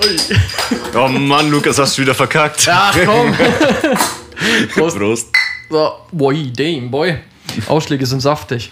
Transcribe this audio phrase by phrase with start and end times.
[0.94, 2.68] Oh Mann, Lukas, hast du wieder verkackt.
[2.70, 3.34] Ach komm.
[4.74, 4.96] Prost.
[4.96, 5.28] Prost.
[5.70, 7.18] So, boy, damn, boy.
[7.66, 8.70] Ausschläge sind saftig.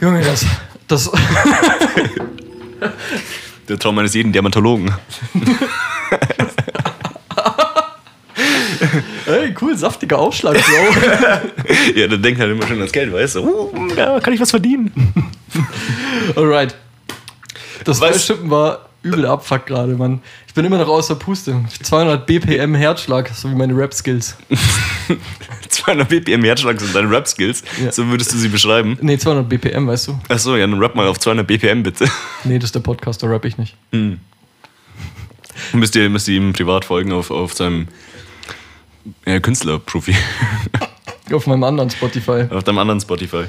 [0.00, 0.46] Junge, das.
[0.88, 1.10] das
[3.68, 4.90] Der Traum eines jeden Dermatologen.
[9.26, 10.94] Ey, cool, saftiger Aufschlag, Bro.
[11.94, 13.40] Ja, der denkt halt immer schon ans Geld, weißt du?
[13.40, 14.92] Uh, ja, kann ich was verdienen?
[16.34, 16.74] Alright.
[17.84, 18.10] Das Was?
[18.10, 20.20] Freischippen war übel Abfuck gerade, Mann.
[20.46, 21.64] Ich bin immer noch außer Puste.
[21.82, 24.36] 200 BPM Herzschlag, so wie meine Rap-Skills.
[25.68, 27.62] 200 BPM Herzschlag sind deine Rap-Skills.
[27.82, 27.90] Ja.
[27.92, 28.96] So würdest du sie beschreiben.
[29.00, 30.20] Nee, 200 BPM, weißt du?
[30.28, 32.06] Achso, ja, dann rap mal auf 200 BPM bitte.
[32.44, 33.76] Nee, das ist der Podcast, da rap ich nicht.
[35.72, 37.88] müsst, ihr, müsst ihr ihm privat folgen auf, auf seinem
[39.24, 40.14] äh, Künstlerprofil.
[41.32, 42.44] Auf meinem anderen Spotify.
[42.50, 43.44] auf deinem anderen Spotify.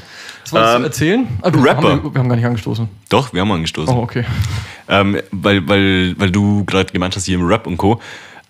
[0.53, 1.27] Wolltest Ähm, du erzählen?
[1.41, 1.89] Ah, du, Rapper.
[1.89, 2.87] Haben wir, wir haben gar nicht angestoßen.
[3.09, 3.93] Doch, wir haben angestoßen.
[3.93, 4.23] Oh, okay.
[4.87, 7.99] Ähm, weil, weil, weil du gerade gemeint hast, hier im Rap und Co.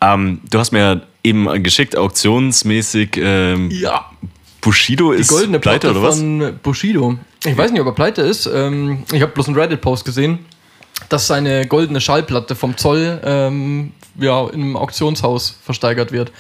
[0.02, 4.06] Ähm, du hast mir eben geschickt, auktionsmäßig, ähm, Ja.
[4.62, 6.18] Bushido Die ist goldene pleite Platte oder was?
[6.20, 7.18] von Bushido.
[7.46, 8.46] Ich weiß nicht, ob er pleite ist.
[8.46, 10.40] Ähm, ich habe bloß einen Reddit-Post gesehen,
[11.10, 16.32] dass seine goldene Schallplatte vom Zoll ähm, ja, in einem Auktionshaus versteigert wird.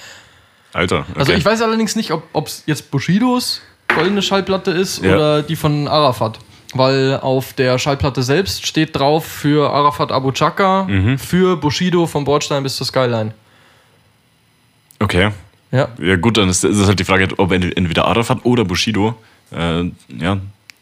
[0.71, 0.99] Alter.
[1.11, 1.19] Okay.
[1.19, 3.61] Also ich weiß allerdings nicht, ob es jetzt Bushidos
[3.95, 5.15] goldene Schallplatte ist Ja.
[5.15, 6.39] oder die von Arafat.
[6.75, 11.19] Weil auf der Schallplatte selbst steht drauf für Arafat Abu Chaka, Mhm.
[11.19, 13.33] für Bushido vom Bordstein bis zur Skyline.
[14.99, 15.29] Okay.
[15.71, 15.87] Ja.
[15.99, 19.15] Ja, gut, dann ist, ist es halt die Frage, ob ent- entweder Arafat oder Bushido
[19.51, 19.83] äh,
[20.19, 20.37] ja,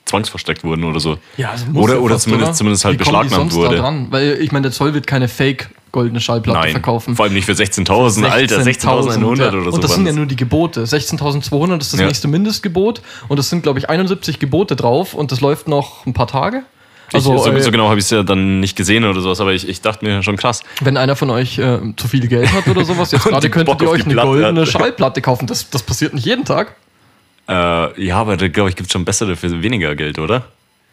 [0.06, 1.18] zwangsversteckt wurden oder so.
[1.38, 2.56] Ja, also muss Oder- oder fast, zumindest- oder?
[2.56, 3.78] zumindest halt Wie beschlagnahmt wurde.
[3.78, 4.08] Dran?
[4.12, 7.16] Weil ich meine, der Zoll wird keine Fake goldene Schallplatte Nein, verkaufen.
[7.16, 9.50] vor allem nicht für 16.000, Alter, 16.100 ja.
[9.50, 9.72] oder so.
[9.72, 10.84] Und das sind ja nur die Gebote.
[10.86, 12.06] 16.200 ist das Ja.
[12.08, 16.14] nächste Mindestgebot und es sind, glaube ich, 71 Gebote drauf und das läuft noch ein
[16.14, 16.64] paar Tage.
[17.14, 19.42] Also, Also, so, äh, so genau habe ich es ja dann nicht gesehen oder sowas,
[19.42, 20.64] aber ich, ich dachte mir schon krass.
[20.80, 23.82] wenn einer von euch äh, zu viel Geld hat oder sowas, jetzt gerade könntet Bock
[23.82, 24.68] ihr euch eine Platte goldene hat.
[24.70, 25.46] Schallplatte kaufen.
[25.46, 26.76] Das, das passiert nicht jeden Tag.
[27.50, 30.46] Äh, ja, aber da glaube ich, gibt es schon bessere für weniger Geld, oder?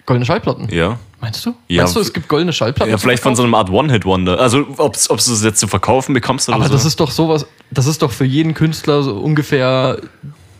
[0.08, 0.68] Goldene Schallplatten.
[0.70, 0.98] Ja.
[1.20, 1.54] Meinst du?
[1.68, 2.90] Ja, Meinst du, es gibt goldene Schallplatten?
[2.90, 4.40] Ja, vielleicht von so einem Art One-Hit-Wonder.
[4.40, 6.72] Also, ob du es jetzt zu verkaufen bekommst oder Aber so.
[6.72, 9.98] das ist doch sowas, das ist doch für jeden Künstler so ungefähr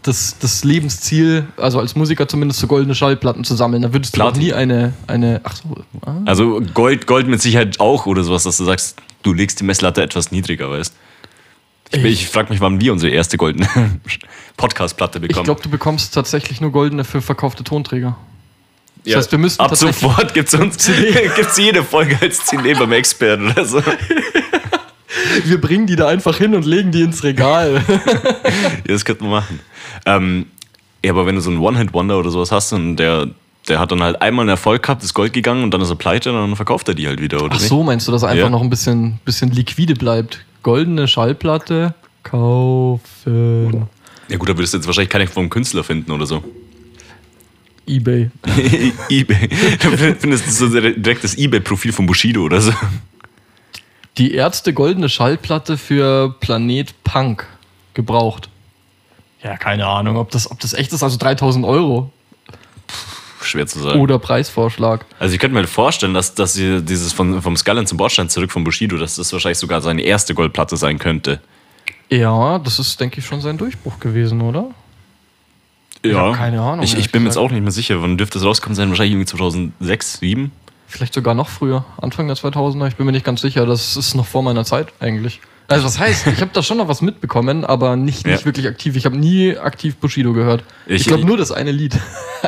[0.03, 3.81] das, das Lebensziel, also als Musiker zumindest so goldene Schallplatten zu sammeln.
[3.83, 4.43] Da würdest du Platin.
[4.43, 6.13] nie eine, eine ach so, ah.
[6.27, 10.03] also, Gold, Gold mit Sicherheit auch oder sowas, dass du sagst, du legst die Messlatte
[10.03, 10.93] etwas niedriger, weißt
[11.93, 13.67] Ich, Ich- ich frage mich, wann wir unsere erste goldene
[14.59, 15.45] Podcast-Platte Ich bekommen.
[15.45, 18.17] glaube, du bekommst tatsächlich nur goldene für verkaufte Tonträger.
[19.05, 20.87] Das Ja, heißt, wir müssten Ab sofort gibt es uns
[21.37, 23.83] gibt's jede Folge als CD beim Experten oder so.
[25.45, 27.83] Wir bringen die da einfach hin und legen die ins Regal.
[27.87, 28.01] Ja,
[28.87, 29.61] das könnte man machen.
[30.07, 30.47] Ähm,
[31.05, 33.29] ja, aber wenn du so einen One-Hit-Wonder oder sowas hast und der,
[33.69, 35.97] der hat dann halt einmal einen Erfolg gehabt, ist Gold gegangen und dann ist er
[35.97, 38.45] pleite, dann verkauft er die halt wieder, oder Ach so, meinst du, dass er einfach
[38.45, 38.51] Ja.
[38.51, 40.45] noch ein bisschen, bisschen liquide bleibt?
[40.63, 43.67] Goldene Schallplatte kaufen.
[43.71, 43.79] nicht?
[44.29, 46.43] Ja gut, da würdest du jetzt wahrscheinlich keine vom Künstler finden oder so.
[47.89, 48.31] Ebay.
[49.09, 49.49] Ebay.
[49.83, 52.73] Du findest so direkt das Ebay-Profil von Bushido oder so.
[54.19, 57.47] Die Ärzte goldene Schallplatte für Planet Punk
[57.95, 58.49] gebraucht.
[59.43, 61.03] Ja, keine Ahnung, ob das, ob das echt ist.
[61.03, 62.13] Also 3000 Euro
[63.41, 64.01] Schwer zu sagen.
[64.01, 65.07] oder Preisvorschlag.
[65.19, 68.51] Also ich könnte mir vorstellen, dass, dass sie dieses von, vom Skyline zum Bordstein zurück
[68.51, 71.41] von Bushido, dass das wahrscheinlich sogar seine erste Goldplatte sein könnte.
[72.11, 74.71] Ja, das ist, denke ich, schon sein Durchbruch gewesen, oder?
[76.05, 78.01] Ja, hab keine Ahnung, Ich, ich bin mir jetzt auch nicht mehr sicher.
[78.03, 78.89] Wann dürfte es rauskommen sein?
[78.91, 80.51] Wahrscheinlich irgendwie 2006, 2007?
[80.87, 82.89] Vielleicht sogar noch früher, Anfang der 2000er.
[82.89, 83.67] Ich bin mir nicht ganz sicher.
[83.67, 85.41] Das ist noch vor meiner Zeit eigentlich.
[85.67, 88.45] Also was heißt, ich habe da schon noch was mitbekommen, aber nicht, nicht Ja.
[88.47, 88.97] wirklich aktiv.
[88.97, 90.65] Ich habe nie aktiv Bushido gehört.
[90.87, 91.95] Ich, Ich- glaube nur das eine Lied.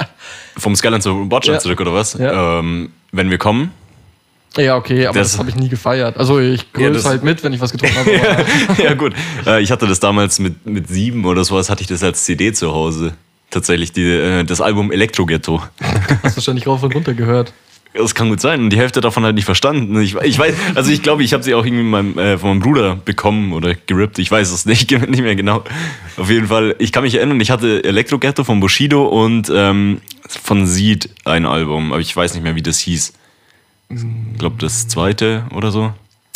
[0.57, 1.61] Vom Skyline zum Bordstein Ja.
[1.61, 2.15] zurück, oder was?
[2.15, 2.59] Ja.
[2.61, 3.73] Ähm, wenn wir kommen.
[4.57, 6.17] ja, okay, aber das, Das- habe ich nie gefeiert.
[6.17, 8.47] Also ich grüße das- halt mit, wenn ich was getrunken habe.
[8.83, 9.13] ja, gut.
[9.47, 12.53] Äh, ich hatte das damals mit, mit sieben oder sowas, hatte ich das als CD
[12.55, 13.13] zu Hause.
[13.51, 15.63] Tatsächlich, die, äh, das Album Elektro-Ghetto.
[16.23, 17.53] Hast wahrscheinlich rauf und runter gehört.
[17.93, 18.61] Das kann gut sein.
[18.61, 20.01] Und die Hälfte davon halt nicht verstanden.
[20.01, 22.61] Ich, ich weiß, also ich glaube, ich habe sie auch irgendwie meinem, äh, von meinem
[22.61, 24.21] Bruder bekommen oder gerippt.
[24.21, 25.65] Ich weiß es nicht, nicht mehr genau.
[26.17, 30.01] Auf jeden Fall, ich kann mich erinnern, ich hatte Elektro Ghetto von Bushido und ähm,
[30.29, 33.13] von Seed ein Album, aber ich weiß nicht mehr, wie das hieß.
[33.89, 35.93] Ich glaube, das zweite oder so.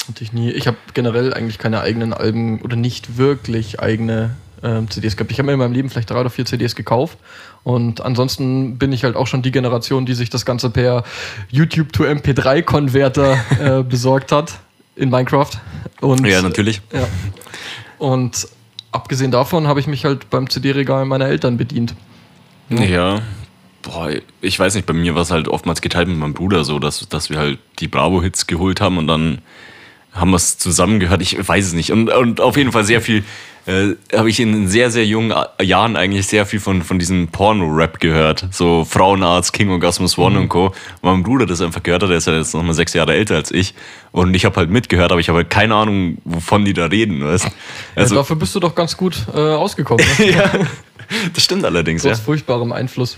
[0.08, 0.50] Hatte ich nie.
[0.50, 5.30] Ich habe generell eigentlich keine eigenen Alben oder nicht wirklich eigene ähm, CDs gehabt.
[5.30, 7.18] Ich habe mir in meinem Leben vielleicht drei oder vier CDs gekauft.
[7.62, 11.04] Und ansonsten bin ich halt auch schon die Generation, die sich das Ganze per
[11.50, 14.58] YouTube to MP3-Konverter äh, besorgt hat
[14.96, 15.50] in Minecraft.
[16.00, 16.82] Und, Ja, natürlich.
[16.92, 17.08] Ja.
[17.98, 18.48] Und
[18.92, 21.94] abgesehen davon habe ich mich halt beim CD-Regal meiner Eltern bedient.
[22.68, 23.22] Ja.
[23.82, 24.10] Boah,
[24.40, 27.06] ich weiß nicht, bei mir war es halt oftmals geteilt mit meinem Bruder so, dass,
[27.08, 29.42] dass wir halt die Bravo-Hits geholt haben und dann
[30.12, 31.20] haben wir es zusammen gehört.
[31.20, 31.90] Ich weiß es nicht.
[31.92, 33.24] Und, und auf jeden Fall sehr viel,
[33.66, 37.98] äh, habe ich in sehr, sehr jungen Jahren eigentlich sehr viel von, von diesem Porno-Rap
[37.98, 38.46] gehört.
[38.50, 40.42] So Frauenarzt, King Orgasmus One mhm.
[40.42, 40.66] und Co.
[40.66, 43.36] Und mein Bruder das einfach gehört hat, der ist ja jetzt nochmal sechs Jahre älter
[43.36, 43.74] als ich.
[44.12, 47.24] Und ich habe halt mitgehört, aber ich habe halt keine Ahnung, wovon die da reden.
[47.24, 47.48] Weißt?
[47.94, 50.04] Also, ja, dafür bist du doch ganz gut äh, ausgekommen.
[50.18, 50.30] Ne?
[50.30, 50.50] ja,
[51.32, 52.02] das stimmt allerdings.
[52.02, 52.24] Trotz ja.
[52.24, 53.16] furchtbarem Einfluss.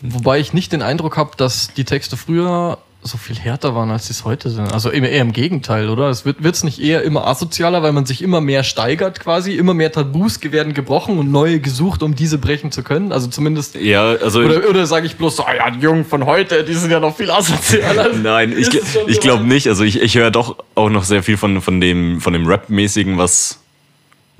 [0.00, 4.06] Wobei ich nicht den Eindruck habe, dass die Texte früher so viel härter waren, als
[4.06, 4.72] sie es heute sind.
[4.72, 6.10] Also eher im Gegenteil, oder?
[6.10, 9.72] Es wird es nicht eher immer asozialer, weil man sich immer mehr steigert quasi, immer
[9.72, 13.12] mehr Tabus werden gebrochen und neue gesucht, um diese brechen zu können.
[13.12, 13.74] Also zumindest.
[13.76, 14.40] Ja, also.
[14.40, 17.00] Oder, oder sage ich bloß so, ah ja, die Jungen von heute, die sind ja
[17.00, 18.12] noch viel asozialer.
[18.22, 18.68] Nein, ich,
[19.06, 19.68] ich glaube nicht.
[19.68, 23.16] Also ich, ich höre doch auch noch sehr viel von, von dem, von dem Rap-mäßigen,
[23.16, 23.59] was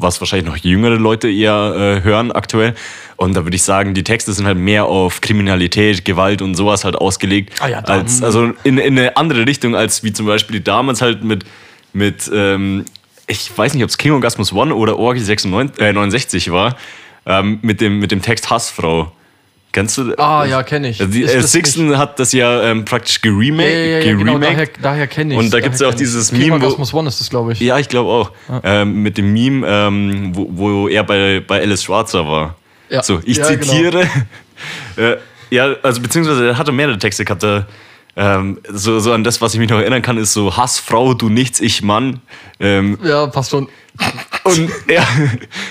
[0.03, 2.75] was wahrscheinlich noch jüngere Leute eher äh, hören aktuell.
[3.17, 6.85] Und da würde ich sagen, die Texte sind halt mehr auf Kriminalität, Gewalt und sowas
[6.85, 7.55] halt ausgelegt.
[7.61, 11.23] Ah ja, als, also in, in eine andere Richtung, als wie zum Beispiel damals halt
[11.23, 11.45] mit,
[11.93, 12.85] mit ähm,
[13.27, 16.77] ich weiß nicht, ob es King Orgasmus One oder Orgi 96, äh, 69 war,
[17.27, 19.13] ähm, mit, dem, mit dem Text Hassfrau.
[19.73, 20.15] Kennst du?
[20.19, 20.99] Ah, ja, kenne ich.
[20.99, 23.71] Die, äh, Sixten hat das ja ähm, praktisch geremake.
[23.71, 26.33] Ja, ja, ja, genau, daher, daher kenne ich Und da gibt es ja auch dieses
[26.33, 26.55] Meme.
[26.55, 27.61] Orgasmus One ist das, glaube ich.
[27.61, 28.33] Ja, ich glaube auch.
[28.49, 28.83] Ja.
[28.83, 32.57] Ähm, mit dem Meme, ähm, wo, wo, er bei, bei Alice Schwarzer war.
[32.89, 33.03] Ja.
[33.05, 34.09] So, ich zitiere.
[34.97, 35.09] Genau.
[35.13, 35.17] äh,
[35.51, 37.45] ja, also beziehungsweise er hatte mehrere Texte gehabt.
[37.45, 37.67] Da,
[38.17, 41.29] ähm, so, so an das, was ich mich noch erinnern kann, ist so Hassfrau, du
[41.29, 42.21] nichts, ich Mann.
[42.59, 43.69] Ähm, ja, passt schon.
[44.45, 45.07] Und, ja,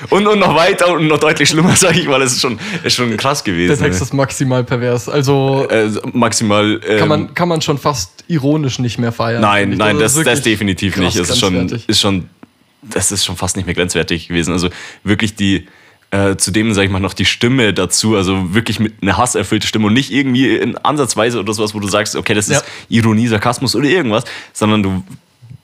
[0.09, 2.21] und, und noch weiter und noch deutlich schlimmer, sage ich mal.
[2.21, 3.69] Es ist schon, ist schon krass gewesen.
[3.69, 5.09] Der Text ist maximal pervers.
[5.09, 6.79] Also äh, maximal.
[6.87, 9.41] Ähm, kann, man, kann man schon fast ironisch nicht mehr feiern.
[9.41, 11.15] Nein, nein, das, das, das definitiv nicht.
[11.15, 12.29] Es ist schon, ist schon,
[12.81, 14.53] das ist schon fast nicht mehr grenzwertig gewesen.
[14.53, 14.69] Also
[15.03, 15.67] wirklich die.
[16.11, 19.87] Äh, zudem, sage ich mal, noch die Stimme dazu, also wirklich mit einer hasserfüllte Stimme
[19.87, 22.97] und nicht irgendwie in Ansatzweise oder sowas, wo du sagst, okay, das ist ja.
[22.97, 24.23] Ironie, Sarkasmus oder irgendwas,
[24.53, 25.03] sondern du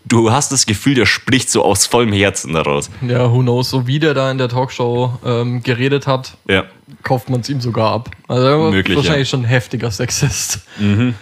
[0.08, 2.90] du hast das Gefühl, der spricht so aus vollem Herzen daraus.
[3.02, 6.66] Ja, who knows, so wie der da in der Talkshow ähm, geredet hat, ja.
[7.04, 8.12] kauft man es ihm sogar ab.
[8.28, 9.32] Also Möglich, wahrscheinlich ja.
[9.32, 10.60] schon ein heftiger Sexist.
[10.78, 11.16] Mhm.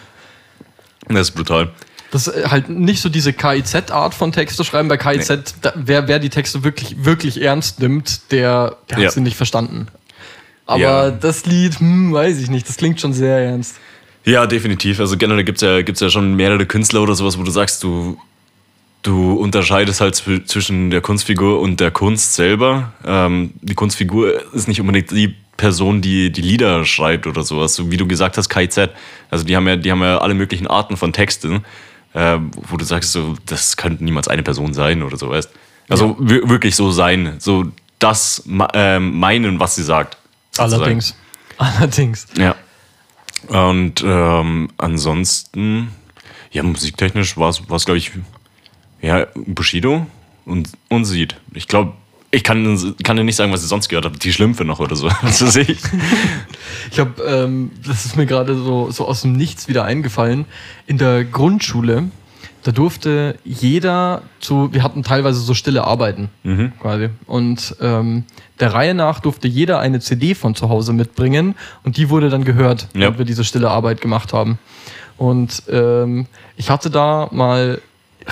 [1.07, 1.71] Das ist brutal.
[2.13, 4.87] Das ist halt nicht so diese KIZ-Art von Texte schreiben.
[4.87, 5.37] Bei KIZ, nee.
[5.61, 9.05] da, wer, wer die Texte wirklich, wirklich ernst nimmt, der, der ja.
[9.05, 9.87] hat sie nicht verstanden.
[10.67, 11.11] Aber ja.
[11.11, 13.77] das Lied, hm, weiß ich nicht, das klingt schon sehr ernst.
[14.25, 14.99] Ja, definitiv.
[14.99, 17.83] Also generell gibt es ja, gibt's ja schon mehrere Künstler oder sowas, wo du sagst,
[17.83, 18.17] du
[19.03, 22.93] Du unterscheidest halt zwischen der Kunstfigur und der Kunst selber.
[23.05, 27.75] Ähm, die Kunstfigur ist nicht unbedingt die Person, die die Lieder schreibt oder sowas.
[27.75, 28.91] So wie du gesagt hast, KZ.
[29.29, 31.65] Also die haben ja, die haben ja alle möglichen Arten von Texten,
[32.13, 32.37] äh,
[32.69, 35.49] wo du sagst, so, das könnte niemals eine Person sein oder so, weißt.
[35.89, 36.49] Also ja.
[36.49, 37.65] wirklich so sein, so
[37.99, 38.43] das
[38.73, 40.17] äh, meinen, was sie sagt.
[40.51, 40.83] Sozusagen.
[40.83, 41.15] Allerdings.
[41.57, 42.27] Allerdings.
[42.37, 42.55] Ja.
[43.47, 45.89] Und ähm, ansonsten,
[46.51, 48.11] ja, musiktechnisch war es, glaube ich,
[49.01, 50.07] ja, Bushido
[50.45, 51.35] und, und Seed.
[51.53, 51.93] Ich glaube,
[52.33, 54.17] ich kann, kann dir nicht sagen, was ich sonst gehört habe.
[54.17, 55.07] Die Schlümpfe noch oder so.
[55.21, 55.77] Was weiß ich.
[56.91, 60.45] ich habe, ähm, das ist mir gerade so, so aus dem Nichts wieder eingefallen.
[60.87, 62.05] In der Grundschule,
[62.63, 66.73] da durfte jeder zu, wir hatten teilweise so stille Arbeiten mhm.
[66.79, 67.09] quasi.
[67.27, 68.23] Und ähm,
[68.59, 71.53] der Reihe nach durfte jeder eine CD von zu Hause mitbringen
[71.83, 73.09] und die wurde dann gehört, ja.
[73.11, 74.57] wenn wir diese stille Arbeit gemacht haben.
[75.17, 76.25] Und ähm,
[76.57, 77.79] ich hatte da mal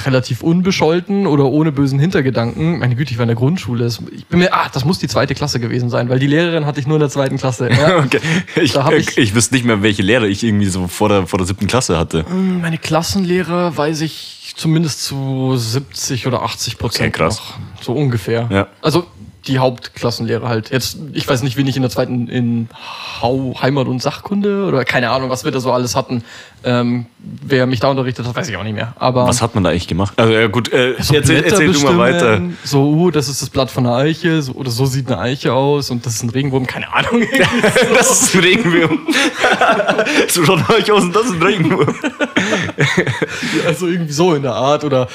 [0.06, 2.80] relativ unbescholten oder ohne bösen Hintergedanken.
[2.80, 3.88] Meine Güte, ich war in der Grundschule.
[3.88, 6.80] Ich bin mir, ah, das muss die zweite Klasse gewesen sein, weil die Lehrerin hatte
[6.80, 7.70] ich nur in der zweiten Klasse.
[7.70, 7.98] Ja?
[8.04, 8.20] okay.
[8.56, 11.48] Ich, ich, ich, wüsste nicht mehr, welche Lehre ich irgendwie so vor der, vor der
[11.48, 12.26] siebten Klasse hatte.
[12.28, 17.16] Hm, meine Klassenlehrer weiß ich zumindest zu 70 oder 80 Prozent.
[17.16, 17.38] Okay, krass.
[17.38, 17.84] Noch.
[17.84, 18.48] So ungefähr.
[18.52, 18.68] Ja.
[18.82, 19.08] Also
[19.48, 20.70] die Hauptklassenlehre halt.
[20.70, 22.70] Jetzt, ich weiß nicht, wen ich in der zweiten in
[23.22, 26.24] Heimat und Sachkunde oder keine Ahnung, was wir da so alles hatten.
[26.64, 28.94] Ähm, wer mich da unterrichtet hat, weiß ich auch nicht mehr.
[29.00, 30.14] Aber was hat man da eigentlich gemacht?
[30.18, 32.42] Also ja gut, äh, so erzähl, erzähl du mal weiter.
[32.64, 35.54] So, uh, das ist das Blatt von einer Eiche, so, oder so sieht eine Eiche
[35.54, 37.24] aus und das ist ein Regenwurm, keine Ahnung.
[37.96, 39.08] das ist ein Regenwurm.
[40.28, 41.96] so schaut eine Eiche aus und das ist ein Regenwurm.
[43.66, 45.08] also irgendwie so in der Art oder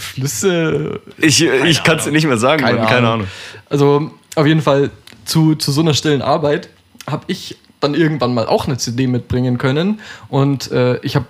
[0.00, 1.00] Flüsse.
[1.18, 3.12] Ich, ich kann es nicht mehr sagen, keine, keine Ahnung.
[3.12, 3.26] Ahnung.
[3.68, 4.90] Also auf jeden Fall
[5.24, 6.68] zu, zu so einer stillen Arbeit
[7.06, 11.26] habe ich dann irgendwann mal auch eine CD mitbringen können und äh, ich habe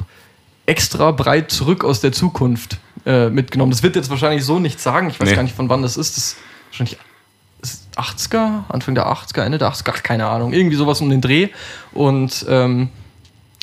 [0.66, 3.70] extra breit zurück aus der Zukunft äh, mitgenommen.
[3.70, 5.10] Das wird jetzt wahrscheinlich so nicht sagen.
[5.10, 5.34] Ich weiß nee.
[5.34, 6.16] gar nicht, von wann das ist.
[6.16, 6.36] Das ist
[6.70, 6.98] wahrscheinlich
[7.96, 10.52] 80er, Anfang der 80er, Ende der 80er, keine Ahnung.
[10.52, 11.48] Irgendwie sowas um den Dreh.
[11.92, 12.88] Und ähm,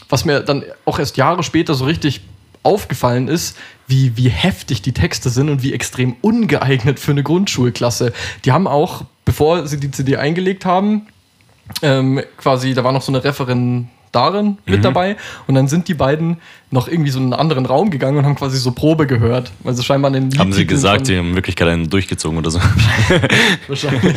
[0.09, 2.21] was mir dann auch erst Jahre später so richtig
[2.63, 8.13] aufgefallen ist, wie, wie heftig die Texte sind und wie extrem ungeeignet für eine Grundschulklasse.
[8.45, 11.07] Die haben auch, bevor sie die CD eingelegt haben,
[11.81, 15.17] ähm, quasi, da war noch so eine Referendarin darin mit dabei.
[15.47, 16.37] Und dann sind die beiden
[16.71, 19.51] noch irgendwie so in einen anderen Raum gegangen und haben quasi so Probe gehört.
[19.65, 22.59] Also scheinbar den Haben sie gesagt, sie haben in Wirklichkeit einen durchgezogen oder so.
[23.67, 24.15] wahrscheinlich,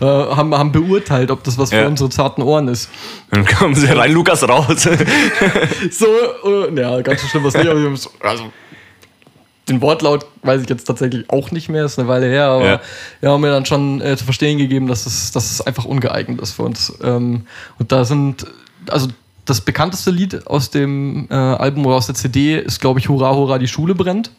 [0.00, 1.86] äh, haben, haben beurteilt, ob das was für Ja.
[1.86, 2.90] unsere zarten Ohren ist.
[3.30, 4.86] Dann kommen sie rein, Lukas raus.
[5.90, 6.06] So,
[6.68, 7.66] äh, ja, ganz so schlimm was nicht.
[7.68, 8.44] aber wir haben so- Also,
[9.72, 12.80] den Wortlaut weiß ich jetzt tatsächlich auch nicht mehr, ist eine Weile her, aber Ja.
[13.20, 16.40] wir haben mir dann schon äh, zu verstehen gegeben, dass es, dass es einfach ungeeignet
[16.40, 16.92] ist für uns.
[17.02, 17.46] Ähm,
[17.78, 18.46] und da sind,
[18.88, 19.08] also
[19.44, 23.34] das bekannteste Lied aus dem äh, Album oder aus der CD ist, glaube ich, Hurra,
[23.34, 24.30] Hurra, die Schule brennt.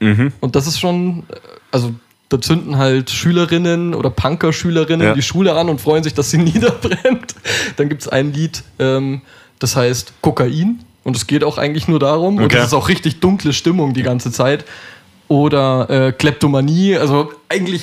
[0.00, 0.32] Mhm.
[0.40, 1.36] Und das ist schon, äh,
[1.72, 1.94] also
[2.28, 5.14] da zünden halt Schülerinnen oder Punker-Schülerinnen Ja.
[5.14, 7.34] die Schule an und freuen sich, dass sie niederbrennt.
[7.76, 9.22] Dann gibt es ein Lied, ähm,
[9.58, 10.80] das heißt Kokain.
[11.06, 12.36] Und es geht auch eigentlich nur darum.
[12.38, 12.56] Und Okay.
[12.58, 14.64] es ist auch richtig dunkle Stimmung die ganze Zeit.
[15.28, 16.96] Oder äh, Kleptomanie.
[16.96, 17.82] Also eigentlich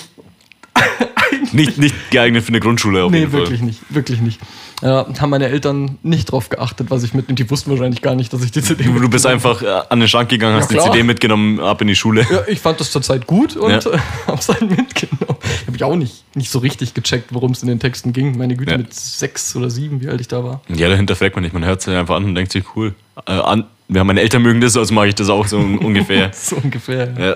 [1.53, 3.41] nicht, nicht geeignet für eine Grundschule auf Nee, jeden Fall.
[3.41, 4.39] wirklich nicht, wirklich nicht.
[4.81, 7.35] Ja, haben meine Eltern nicht drauf geachtet, was ich mitnehme.
[7.37, 9.99] Die wussten wahrscheinlich gar nicht, dass ich die CD Du, du bist einfach äh, an
[10.01, 10.91] den Schrank gegangen, hast Ja, die.
[10.91, 12.25] CD mitgenommen, ab in die Schule.
[12.29, 13.77] Ja, ich fand das zur Zeit gut und Ja.
[13.91, 15.32] äh, hab's halt mitgenommen.
[15.67, 18.37] Habe ich auch nicht, nicht so richtig gecheckt, worum es in den Texten ging.
[18.37, 18.77] Meine Güte, Ja.
[18.77, 20.61] mit sechs oder sieben, wie alt ich da war.
[20.69, 21.53] Ja, dahinter fragt man nicht.
[21.53, 22.93] Man hört es einfach an und denkt sich, cool.
[23.27, 26.31] Äh, an, ja, meine Eltern mögen das, also mag ich das auch so un- ungefähr.
[26.33, 27.13] So ungefähr.
[27.17, 27.25] Ja.
[27.29, 27.35] ja.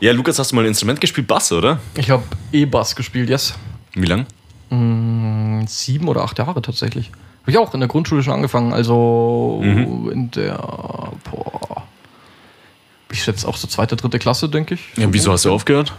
[0.00, 1.26] ja, Lukas, hast du mal ein Instrument gespielt?
[1.26, 1.80] Bass, oder?
[1.96, 2.22] Ich habe
[2.52, 3.54] E-Bass gespielt, yes.
[3.94, 4.26] Wie lang?
[5.68, 7.10] Sieben oder acht Jahre tatsächlich.
[7.42, 8.72] Habe ich auch in der Grundschule schon angefangen.
[8.72, 10.10] Also Mhm.
[10.10, 10.58] in der,
[11.30, 11.84] boah,
[13.12, 14.80] ich schätze auch so zweite, dritte Klasse, denke ich.
[14.96, 15.92] Ja, wieso hast du aufgehört?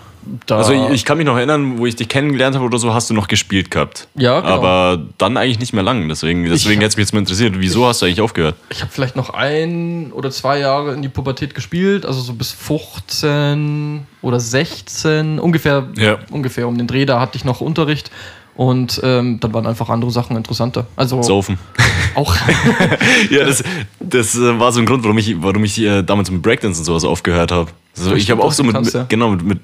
[0.46, 2.94] Da, Also ich, ich kann mich noch erinnern, wo ich dich kennengelernt habe oder so,
[2.94, 4.08] hast du noch gespielt gehabt.
[4.16, 4.54] Ja, genau.
[4.54, 6.08] Aber dann eigentlich nicht mehr lang.
[6.10, 8.56] Deswegen, deswegen hätte es mich jetzt mal interessiert, wieso hast du eigentlich aufgehört?
[8.70, 12.52] Ich habe vielleicht noch ein oder zwei Jahre in die Pubertät gespielt, also so bis
[12.52, 16.18] 15 oder 16, ungefähr, Ja.
[16.32, 18.12] ungefähr um den Dreh, da hatte ich noch Unterricht
[18.56, 20.88] und ähm, dann waren einfach andere Sachen interessanter.
[20.96, 21.58] Also Saufen.
[22.16, 22.36] auch
[23.30, 23.64] ja, das,
[24.00, 26.86] das äh, war so ein Grund, warum ich, warum ich äh, damals mit Breakdance und
[26.86, 27.70] sowas aufgehört habe.
[27.96, 29.60] Also ich habe auch so mit, kannst mit genau mit, mit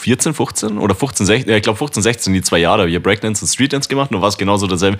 [0.00, 3.02] 14, 15 oder 15, 16, ja, ich glaube 15, 16, die zwei Jahre habe ich
[3.02, 4.98] Breakdance und Streetdance gemacht und war es genauso dasselbe,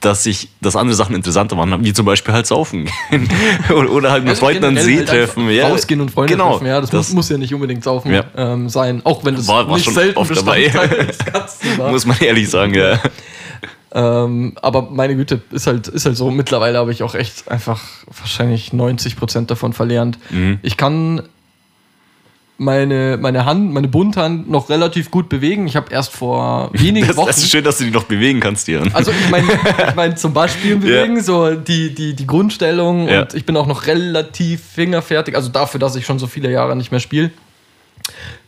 [0.00, 3.28] dass ich, dass andere Sachen interessanter waren, wie zum Beispiel halt saufen gehen.
[3.90, 5.50] oder, halt mit Freunden an See halt treffen.
[5.50, 8.24] Ja, Rausgehen und Freunde genau, treffen, ja, das, muss, muss ja nicht unbedingt saufen Ja.
[8.34, 10.72] ähm, sein, auch wenn das War- war nicht schon selten oft dabei.
[11.90, 12.98] Muss man ehrlich sagen, ja.
[13.92, 16.30] Ähm, aber meine Güte, ist halt, ist halt so.
[16.30, 17.80] Mittlerweile habe ich auch echt einfach
[18.18, 20.18] wahrscheinlich 90 Prozent davon verlernt.
[20.30, 20.60] Mhm.
[20.62, 21.22] Ich kann
[22.60, 25.66] meine, meine Hand, meine Bunthand noch relativ gut bewegen.
[25.66, 27.26] Ich habe erst vor wenigen Das, Wochen.
[27.28, 28.92] das ist schön, dass du die noch bewegen kannst, Jan.
[28.92, 29.46] also ich meine,
[29.88, 33.22] ich mein, zum Beispiel bewegen, so die, die, die Grundstellung Ja.
[33.22, 36.76] und ich bin auch noch relativ fingerfertig, also dafür, dass ich schon so viele Jahre
[36.76, 37.30] nicht mehr spiele.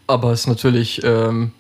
[0.07, 1.53] Aber es ist natürlich ähm,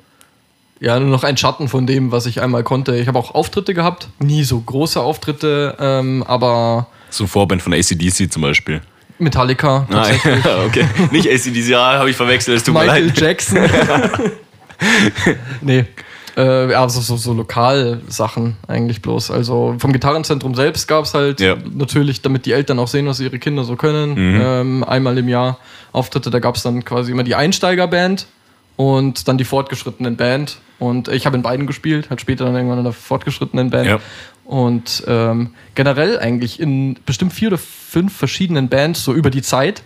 [0.78, 2.96] ja nur noch ein Schatten von dem, was ich einmal konnte.
[2.96, 8.30] Ich habe auch Auftritte gehabt, nie so große Auftritte, ähm, aber So Vorband von ACDC
[8.30, 8.82] zum Beispiel.
[9.18, 10.18] Metallica, Nein,
[10.66, 10.86] okay.
[11.10, 13.20] Nicht ACDC, ja, habe ich verwechselt, es tut mir Michael leid.
[13.20, 13.58] Jackson.
[15.60, 15.84] nee.
[16.34, 19.30] Äh, ja, so, so, so Lokalsachen eigentlich bloß.
[19.30, 21.56] Also vom Gitarrenzentrum selbst gab es halt Ja.
[21.74, 24.40] natürlich, damit die Eltern auch sehen, was ihre Kinder so können, Mhm.
[24.42, 25.58] ähm, einmal im Jahr
[25.92, 26.30] Auftritte.
[26.30, 28.26] Da gab es dann quasi immer die Einsteigerband
[28.76, 30.56] und dann die fortgeschrittenen Band.
[30.78, 33.88] Und ich habe in beiden gespielt, halt später dann irgendwann in der fortgeschrittenen Band.
[33.88, 33.98] Ja.
[34.44, 39.82] Und ähm, generell eigentlich in bestimmt vier oder fünf verschiedenen Bands, so über die Zeit,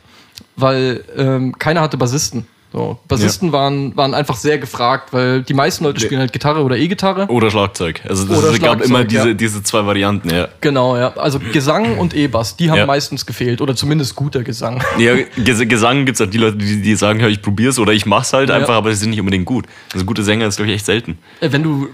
[0.57, 2.47] weil ähm, keiner hatte Bassisten.
[2.73, 6.77] So, Bassisten waren, waren einfach sehr gefragt, weil die meisten Leute spielen halt Gitarre oder
[6.77, 7.27] E-Gitarre.
[7.29, 8.03] Oder Schlagzeug.
[8.07, 9.35] Also es gab Schlagzeug, immer diese, ja.
[9.35, 10.49] diese zwei Varianten, ja.
[10.61, 11.17] Genau, ja.
[11.17, 12.87] Also Gesang und E-Bass, die haben Ja.
[12.87, 13.63] meistens gefehlt.
[13.63, 14.83] Oder zumindest guter Gesang.
[14.99, 17.93] Ja, Ges Gesang gibt es halt die Leute, die, die sagen, ja, ich probier's oder
[17.93, 18.57] ich mach's halt Ja.
[18.57, 19.65] einfach, aber sie sind nicht unbedingt gut.
[19.95, 21.19] Also gute Sänger ist, glaube ich, echt selten.
[21.41, 21.89] Äh, Wenn du,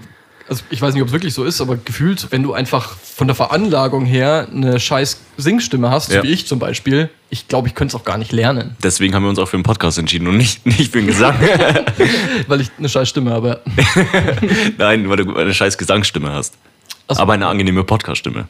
[0.49, 3.27] also ich weiß nicht, ob es wirklich so ist, aber gefühlt, wenn du einfach von
[3.27, 6.21] der Veranlagung her eine scheiß Singstimme hast, Ja.
[6.23, 9.23] wie ich zum Beispiel, ich glaube, ich könnte es auch gar nicht lernen, Deswegen haben
[9.23, 11.35] wir uns auch für einen Podcast entschieden und nicht, nicht für den Gesang.
[12.47, 13.61] weil ich eine scheiß Stimme habe.
[14.77, 16.55] Nein, weil du eine scheiß Gesangsstimme hast.
[17.09, 17.19] So.
[17.21, 18.47] Aber eine angenehme Podcaststimme.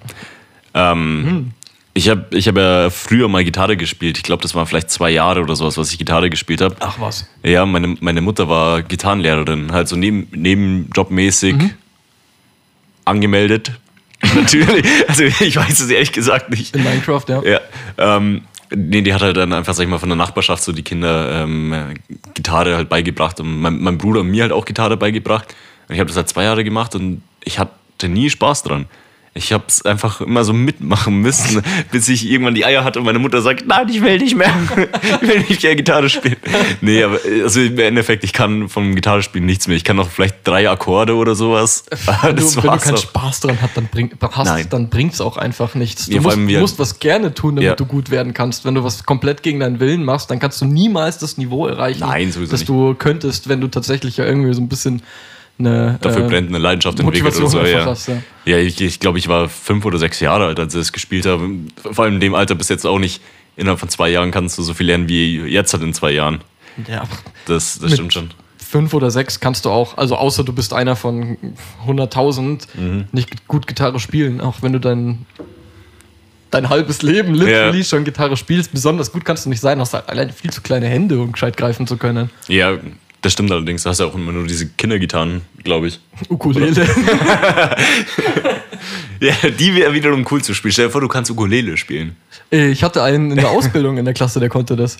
[0.73, 1.51] Ähm,
[1.95, 4.17] Ich habe ich hab ja früher mal Gitarre gespielt.
[4.17, 6.75] Ich glaube, das waren vielleicht zwei Jahre oder sowas, was ich Gitarre gespielt habe.
[6.79, 7.27] Ach was.
[7.43, 11.71] Ja, meine, meine Mutter war Gitarrenlehrerin, halt so neben, nebenjobmäßig Mhm.
[13.05, 13.71] Angemeldet.
[14.35, 14.85] Natürlich.
[15.07, 16.75] Also ich weiß es ehrlich gesagt nicht.
[16.75, 17.43] In Minecraft, ja.
[17.43, 17.59] Ja.
[17.97, 18.43] Ähm,
[18.73, 21.43] nee, die hat halt dann einfach, sag ich mal, von der Nachbarschaft so die Kinder
[21.43, 21.93] ähm, äh,
[22.33, 25.53] Gitarre halt beigebracht und mein, mein Bruder und mir halt auch Gitarre beigebracht.
[25.87, 28.85] Und ich habe das halt zwei Jahre gemacht und ich hatte nie Spaß dran.
[29.35, 33.05] Ich habe es einfach immer so mitmachen müssen, bis ich irgendwann die Eier hatte und
[33.05, 34.53] meine Mutter sagt, nein, ich will nicht mehr.
[35.21, 36.35] ich will nicht mehr Gitarre spielen.
[36.81, 39.75] Nee, aber also im Endeffekt, ich kann vom Gitarre spielen nichts mehr.
[39.75, 41.83] Ich kann noch vielleicht drei Akkorde oder sowas.
[42.21, 42.97] Wenn du, Das wenn du keinen auch.
[43.01, 44.67] Spaß dran hast, dann, bring, hast, Nein.
[44.69, 46.05] dann bringt es auch einfach nichts.
[46.05, 47.75] Du Ja, musst, musst was gerne tun, damit Ja.
[47.75, 48.65] du gut werden kannst.
[48.65, 52.01] Wenn du was komplett gegen deinen Willen machst, dann kannst du niemals das Niveau erreichen,
[52.01, 52.69] Nein, das nicht.
[52.69, 55.01] du könntest, wenn du tatsächlich ja irgendwie so ein bisschen
[55.59, 57.61] eine Dafür äh, brennt eine Leidenschaft entwickelt oder so.
[57.61, 58.21] Ja, hast, ja.
[58.45, 61.25] ja ich, ich glaube, ich war fünf oder sechs Jahre alt, als ich das gespielt
[61.25, 61.47] habe.
[61.91, 63.21] Vor allem in dem Alter bis jetzt auch nicht.
[63.55, 66.41] Innerhalb von zwei Jahren kannst du so viel lernen wie jetzt halt in zwei Jahren.
[66.87, 67.03] ja.
[67.45, 68.31] Das, das stimmt schon.
[68.57, 71.37] Fünf oder sechs kannst du auch, also außer du bist einer von
[71.85, 73.05] 100.000, Mhm.
[73.11, 75.27] nicht gut Gitarre spielen, auch wenn du dein,
[76.49, 77.83] dein halbes Leben literally Ja.
[77.83, 78.71] schon Gitarre spielst.
[78.71, 81.55] Besonders gut kannst du nicht sein, hast halt alleine viel zu kleine Hände, um gescheit
[81.57, 82.31] greifen zu können.
[82.47, 82.77] Ja,
[83.23, 83.81] das stimmt allerdings.
[83.83, 85.99] Du hast ja auch immer nur diese Kindergitarren, glaube ich.
[86.29, 86.87] Ukulele.
[89.19, 90.73] Ja, die wäre wiederum cool zu spielen.
[90.73, 92.17] Stell dir vor, du kannst Ukulele spielen.
[92.49, 94.97] ich hatte einen in der Ausbildung in der Klasse, der konnte das.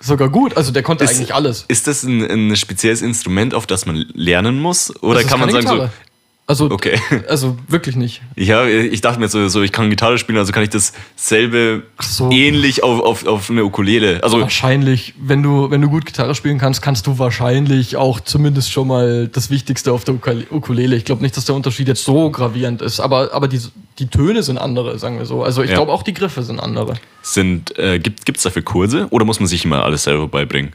[0.00, 1.64] Sogar gut, also der konnte Ist- eigentlich alles.
[1.68, 4.92] Ist das ein, ein spezielles Instrument, auf das man lernen muss?
[5.02, 5.86] Oder ist kann man sagen Gitarre.
[5.86, 6.07] so,
[6.48, 6.98] Also, Okay.
[7.28, 8.22] also wirklich nicht.
[8.34, 12.30] ja, ich dachte mir so, so, ich kann Gitarre spielen, also kann ich dasselbe so.
[12.30, 14.20] ähnlich auf, auf, auf eine Ukulele.
[14.22, 18.72] Also Wahrscheinlich, wenn du, wenn du gut Gitarre spielen kannst, kannst du wahrscheinlich auch zumindest
[18.72, 20.96] schon mal das Wichtigste auf der Ukule- Ukulele.
[20.96, 23.60] Ich glaube nicht, dass der Unterschied jetzt so gravierend ist, aber, aber die,
[23.98, 25.42] die Töne sind andere, sagen wir so.
[25.42, 25.76] Also ich Ja.
[25.76, 26.94] glaube auch die Griffe sind andere.
[27.20, 30.72] sind, äh, gibt es dafür Kurse oder muss man sich immer alles selber beibringen?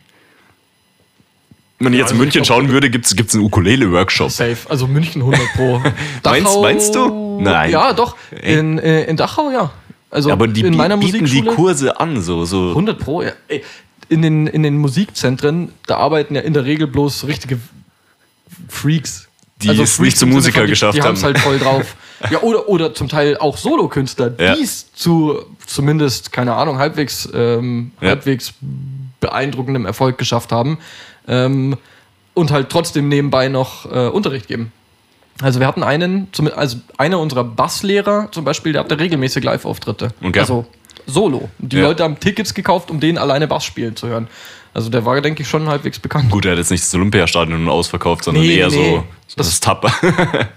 [1.86, 4.32] Wenn ich jetzt also in München schauen würde, gibt es einen Ukulele-Workshop.
[4.32, 4.58] Safe.
[4.70, 5.82] Also München 100 pro.
[6.24, 7.40] Meinst- meinst du?
[7.42, 7.72] Nein.
[7.72, 8.16] Ja, doch.
[8.42, 9.72] In, äh, in Dachau, ja.
[10.12, 11.42] Also Aber die in meiner bieten die.
[11.44, 12.46] Kurse an, so.
[12.46, 12.70] so.
[12.70, 13.32] 100 pro, ja.
[13.48, 13.63] Ey,
[14.10, 17.60] in, den, in den Musikzentren, da arbeiten ja in der Regel bloß richtige
[18.70, 19.28] Freaks.
[19.66, 21.10] Also Die es nicht zum Musiker von, die, geschafft die haben.
[21.10, 21.96] haben's halt voll drauf.
[22.30, 24.56] ja, oder, oder zum Teil auch Solokünstler, Ja.
[24.56, 28.10] die es zu zumindest, keine Ahnung, halbwegs, ähm, Ja.
[28.10, 28.54] halbwegs
[29.22, 30.80] beeindruckendem Erfolg geschafft haben.
[31.27, 31.77] Ähm,
[32.34, 34.72] und halt trotzdem nebenbei noch äh, Unterricht geben.
[35.42, 40.10] Also wir hatten einen, also einer unserer Basslehrer zum Beispiel, der hatte regelmäßig Live-Auftritte.
[40.24, 40.39] Okay.
[40.39, 40.65] Also
[41.06, 41.50] Solo.
[41.58, 41.84] Die Ja.
[41.84, 44.27] Leute haben Tickets gekauft, um den alleine Bass spielen zu hören.
[44.74, 46.32] Also der war, denke ich, schon halbwegs bekannt.
[46.32, 48.96] Gut, er hat jetzt nicht das Olympiastadion ausverkauft, sondern Nee, eher nee.
[48.96, 49.03] so
[49.36, 49.92] das, das Tapper.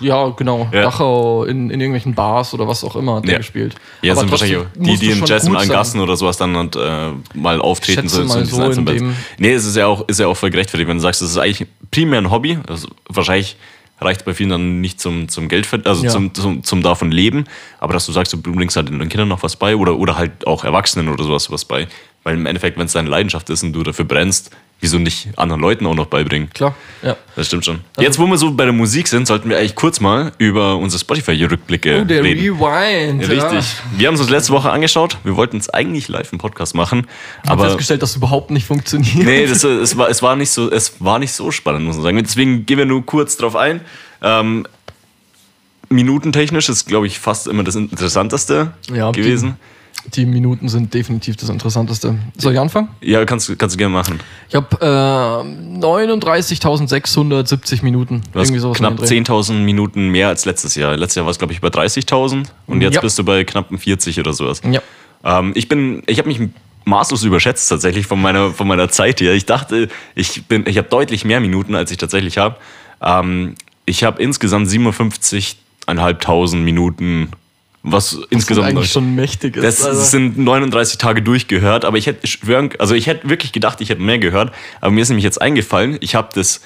[0.00, 0.68] Ja, genau.
[0.72, 0.82] Ja.
[0.82, 3.38] Dachau in, in irgendwelchen Bars oder was auch immer hat der Ja.
[3.38, 3.74] gespielt.
[4.02, 5.76] Ja, Aber sind wahrscheinlich die, die schon Jazz in gut allen sein.
[5.76, 9.16] Gassen oder sowas dann und, äh, mal auftreten Schätze so, so in dem-.
[9.38, 11.38] Nee, es ist ja auch, ist ja auch voll gerechtfertigt, wenn du sagst, es ist
[11.38, 12.58] eigentlich primär ein Hobby.
[12.68, 13.56] Also wahrscheinlich
[14.00, 16.10] reicht bei vielen dann nicht zum, zum Geld, also Ja.
[16.10, 17.44] zum, zum, zum davon leben,
[17.78, 20.46] aber dass du sagst, du bringst halt den Kindern noch was bei oder, oder halt
[20.46, 21.86] auch Erwachsenen oder sowas was bei.
[22.24, 25.62] Weil im Endeffekt, wenn es deine Leidenschaft ist und du dafür brennst, wieso nicht anderen
[25.62, 26.50] Leuten auch noch beibringen?
[26.52, 27.16] Klar, ja.
[27.36, 27.80] Das stimmt schon.
[27.96, 30.76] Also Jetzt, wo wir so bei der Musik sind, sollten wir eigentlich kurz mal über
[30.76, 32.40] unsere Spotify-Rückblicke Oh, der reden.
[32.60, 33.22] Rewind.
[33.22, 33.72] Ja, richtig.
[33.96, 35.16] Wir haben es uns letzte Woche angeschaut.
[35.24, 37.06] Wir wollten es eigentlich live im Podcast machen,
[37.44, 39.14] Ich aber festgestellt, dass es überhaupt nicht funktioniert.
[39.16, 42.02] nee, das, es, war, es, war nicht so, es war nicht so spannend, muss man
[42.04, 42.18] sagen.
[42.22, 43.80] Deswegen gehen wir nur kurz drauf ein.
[44.22, 44.66] Ähm,
[45.88, 49.56] minutentechnisch ist, glaube ich, fast immer das Interessanteste Ja, gewesen.
[49.58, 49.74] Die
[50.26, 52.16] Minuten sind definitiv das Interessanteste.
[52.36, 52.88] Soll ich anfangen?
[53.00, 54.20] Ja, kannst, du- kannst du gerne machen.
[54.48, 54.86] Ich habe äh,
[55.80, 58.22] 39.670 Minuten.
[58.32, 59.32] Du hast knapp um den Dreh.
[59.32, 60.96] 10.000 Minuten mehr als letztes Jahr.
[60.96, 63.00] Letztes Jahr war es, glaube ich, bei 30.000 und jetzt Ja.
[63.00, 64.60] bist du bei knappen 40 oder sowas.
[64.70, 64.82] Ja.
[65.24, 66.40] Ähm, ich bin, ich habe mich
[66.84, 69.32] maßlos überschätzt tatsächlich von meiner, von meiner Zeit hier.
[69.32, 72.56] Ich dachte, ich bin, ich habe deutlich mehr Minuten, als ich tatsächlich habe.
[73.00, 73.54] Ähm,
[73.86, 77.30] ich habe insgesamt 57.500 Minuten,
[77.86, 79.62] was Was insgesamt eigentlich schon mächtig ist.
[79.62, 79.98] das, also.
[80.00, 83.90] das sind 39 Tage durchgehört, aber ich hätte schwören, also ich hätte wirklich gedacht, ich
[83.90, 86.62] hätte mehr gehört, aber mir ist nämlich jetzt eingefallen, ich habe das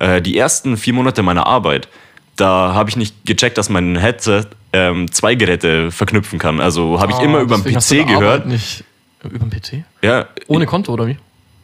[0.00, 1.88] äh, die ersten vier Monate meiner Arbeit,
[2.36, 6.58] da habe ich nicht gecheckt, dass mein Headset ähm, zwei Geräte verknüpfen kann.
[6.60, 8.46] Also habe ich Ah, immer über den PC gehört.
[8.46, 8.84] Nicht
[9.22, 9.84] über den PC?
[10.02, 11.18] Ja, Ohne Konto oder wie?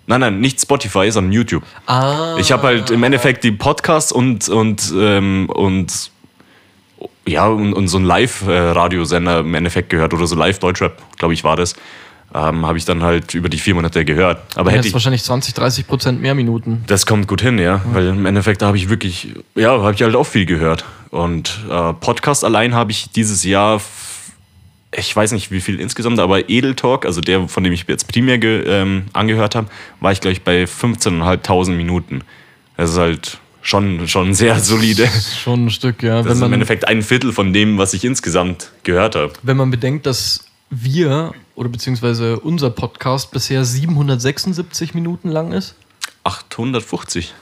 [0.06, 1.62] nein, nein, nicht Spotify, sondern YouTube.
[1.86, 2.36] Ah.
[2.38, 6.10] Ich habe halt im Endeffekt die Podcasts und, und, ähm, und
[7.28, 11.56] ja, und, und so einen Live-Radiosender im Endeffekt gehört oder so Live-Deutschrap, glaube ich, war
[11.56, 11.74] das.
[12.34, 14.42] Ähm, habe ich dann halt über die vier Monate gehört.
[14.54, 16.84] Aber hätte ich, wahrscheinlich 20, 30 Prozent mehr Minuten.
[16.86, 17.80] das kommt gut hin, ja.
[17.92, 20.84] Weil im Endeffekt habe ich wirklich, ja, habe ich halt auch viel gehört.
[21.10, 23.80] Und äh, Podcast allein habe ich dieses Jahr,
[24.94, 28.08] ich weiß nicht wie viel insgesamt, aber Edel Talk, also der, von dem ich jetzt
[28.08, 29.68] primär ähm, angehört habe,
[30.00, 32.20] war ich, glaube ich, bei 15.500 Minuten.
[32.76, 33.38] Das ist halt
[33.68, 35.04] schon, schon sehr solide.
[35.04, 36.16] Ist schon ein Stück, ja.
[36.16, 39.32] Das Wenn ist im Endeffekt ein Viertel von dem, was ich insgesamt gehört habe.
[39.42, 45.74] wenn man bedenkt, dass wir oder beziehungsweise unser Podcast bisher 776 Minuten lang ist.
[46.24, 47.34] 850,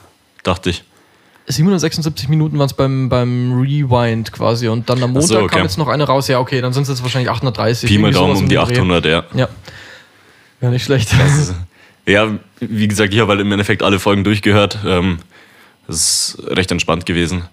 [0.43, 0.83] dachte ich.
[1.47, 5.55] 776 Minuten waren es beim, beim Rewind quasi und dann am Montag so, okay.
[5.55, 6.27] kam jetzt noch eine raus.
[6.27, 7.89] Ja, okay, dann sind es jetzt wahrscheinlich 830.
[7.89, 8.75] Pi mal Daumen um die dem Dreh.
[8.75, 9.23] 800, ja.
[9.33, 9.47] Ja.
[10.61, 11.09] Ja, nicht schlecht.
[12.07, 14.79] Ja, wie gesagt, ich habe halt im Endeffekt alle Folgen durchgehört.
[14.85, 15.19] Ähm,
[15.87, 17.43] das ist recht entspannt gewesen.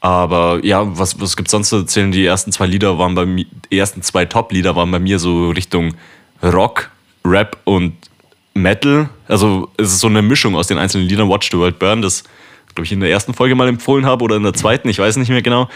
[0.00, 2.10] Aber ja, was, was gibt sonst zu erzählen?
[2.10, 5.50] Die ersten zwei Lieder waren bei mir, die ersten zwei Top-Lieder waren bei mir so
[5.50, 5.94] Richtung
[6.42, 6.90] Rock,
[7.24, 7.94] Rap und
[8.54, 9.08] Metal.
[9.28, 11.28] Also es ist so eine Mischung aus den einzelnen Liedern.
[11.28, 12.24] Watch the World Burn, das
[12.74, 15.16] glaube ich in der ersten Folge mal empfohlen habe oder in der zweiten, ich weiß
[15.16, 15.68] nicht mehr genau.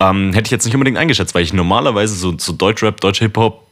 [0.00, 3.65] Ähm, hätte ich jetzt nicht unbedingt eingeschätzt, weil ich normalerweise so, so Deutschrap, Deutsch Hip-Hop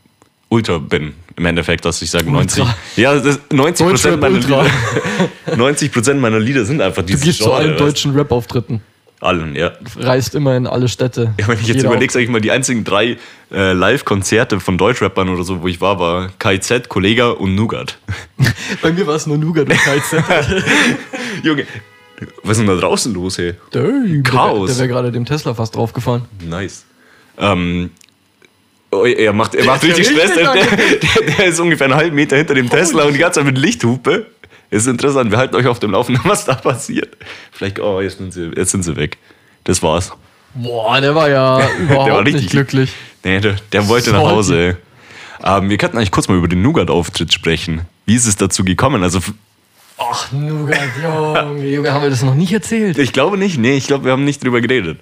[0.49, 2.63] Ultra bin, im Endeffekt, dass ich sage 90.
[2.63, 2.77] Ultra.
[2.97, 4.39] Ja, das, 90 Prozent meiner.
[4.39, 4.67] Lieder.
[5.57, 7.77] 90 Prozent meiner Lieder sind einfach Du diese gehst zu allen du?
[7.79, 8.81] deutschen Rap-Auftritten.
[9.21, 9.73] Allen, ja.
[9.97, 11.35] Reist immer in alle Städte.
[11.41, 13.17] Ja, wenn ich jetzt überlege, sag ich mal, die einzigen drei
[13.51, 17.97] äh, Live-Konzerte von Deutschrappern oder so, wo ich war, war KZ, Kollega und Nougat.
[18.83, 20.23] Bei mir war es nur Nougat und KZ.
[21.43, 21.67] Junge,
[22.43, 23.55] was ist denn da draußen los, hey?
[23.73, 24.69] Döi, Chaos.
[24.69, 26.23] Der wäre gerade dem Tesla fast draufgefahren.
[26.47, 26.85] Nice.
[27.39, 27.91] Ähm,
[29.01, 30.35] oh, er macht, er macht ja richtig Stress.
[30.35, 33.47] Der, der, der ist ungefähr einen halben Meter hinter dem Tesla und die ganze Zeit
[33.47, 34.27] mit Lichthupe.
[34.71, 35.31] Ist interessant.
[35.31, 37.17] Wir halten euch auf dem Laufenden, was da passiert.
[37.53, 39.19] Vielleicht, oh, jetzt sind sie, jetzt sind sie weg.
[39.65, 40.13] Das war's.
[40.55, 42.93] Boah, der war ja überhaupt war nicht richtig- glücklich.
[43.25, 44.35] Nee, der, der wollte nach Salty.
[44.35, 44.77] Hause.
[45.43, 47.83] Ähm, wir könnten eigentlich kurz mal über den Nougat-Auftritt sprechen.
[48.07, 49.03] Wie ist es dazu gekommen?
[49.03, 49.21] Also,
[49.99, 52.99] Ach, Nougat, Junge, Junge, haben wir das noch nicht erzählt?
[52.99, 53.59] ich glaube nicht.
[53.59, 54.99] Nee, ich glaube, wir haben nicht drüber geredet.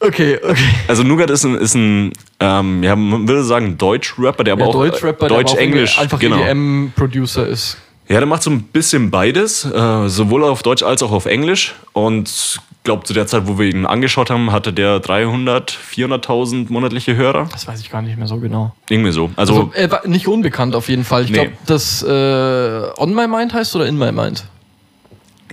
[0.00, 0.56] Okay, okay.
[0.88, 4.68] Also, Nougat ist ein, ist ein ähm, ja, man würde sagen, Deutsch-Rapper, der aber Der
[4.68, 6.38] auch Deutsch-Rapper, der aber auch Deutsch-Englisch, einfach genau.
[6.38, 7.78] EDM-Producer ist.
[8.06, 11.74] Ja, der macht so ein bisschen beides, äh, sowohl auf Deutsch als auch auf Englisch.
[11.94, 16.66] Und ich glaube, zu der Zeit, wo wir ihn angeschaut haben, hatte der 300, 400.000
[16.70, 17.48] monatliche Hörer.
[17.50, 18.74] Das weiß ich gar nicht mehr so genau.
[18.90, 19.30] Irgendwie so.
[19.36, 21.24] Also, Also, er war nicht unbekannt auf jeden Fall.
[21.24, 21.36] Ich Nee.
[21.44, 24.44] glaube, das äh, On My Mind heißt oder In My Mind?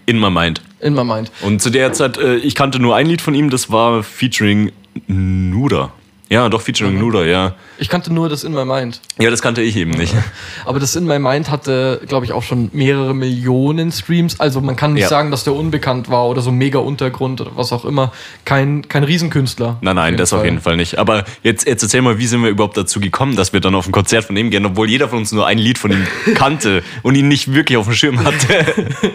[0.06, 0.62] In my mind.
[0.80, 1.32] In My Mind.
[1.42, 4.72] Und zu der Zeit, äh, ich kannte nur ein Lied von ihm, das war featuring
[5.08, 5.92] Nuda.
[6.30, 7.56] Ja, doch, featuring Nuda, ja.
[7.78, 9.02] Ich kannte nur das In My Mind.
[9.20, 10.16] Ja, das kannte ich eben nicht.
[10.66, 14.40] Aber das In My Mind hatte, glaube ich, auch schon mehrere Millionen Streams.
[14.40, 15.10] Also man kann nicht Ja.
[15.10, 18.14] sagen, dass der unbekannt war oder so mega Untergrund oder was auch immer.
[18.46, 19.78] Kein, kein Riesenkünstler.
[19.82, 20.98] Nein, nein, das auf jeden Fall nicht.
[21.00, 23.86] Aber jetzt, jetzt erzähl mal, wie sind wir überhaupt dazu gekommen, dass wir dann auf
[23.86, 26.82] ein Konzert von ihm gehen, obwohl jeder von uns nur ein Lied von ihm kannte
[27.04, 28.66] und ihn nicht wirklich auf dem Schirm hatte.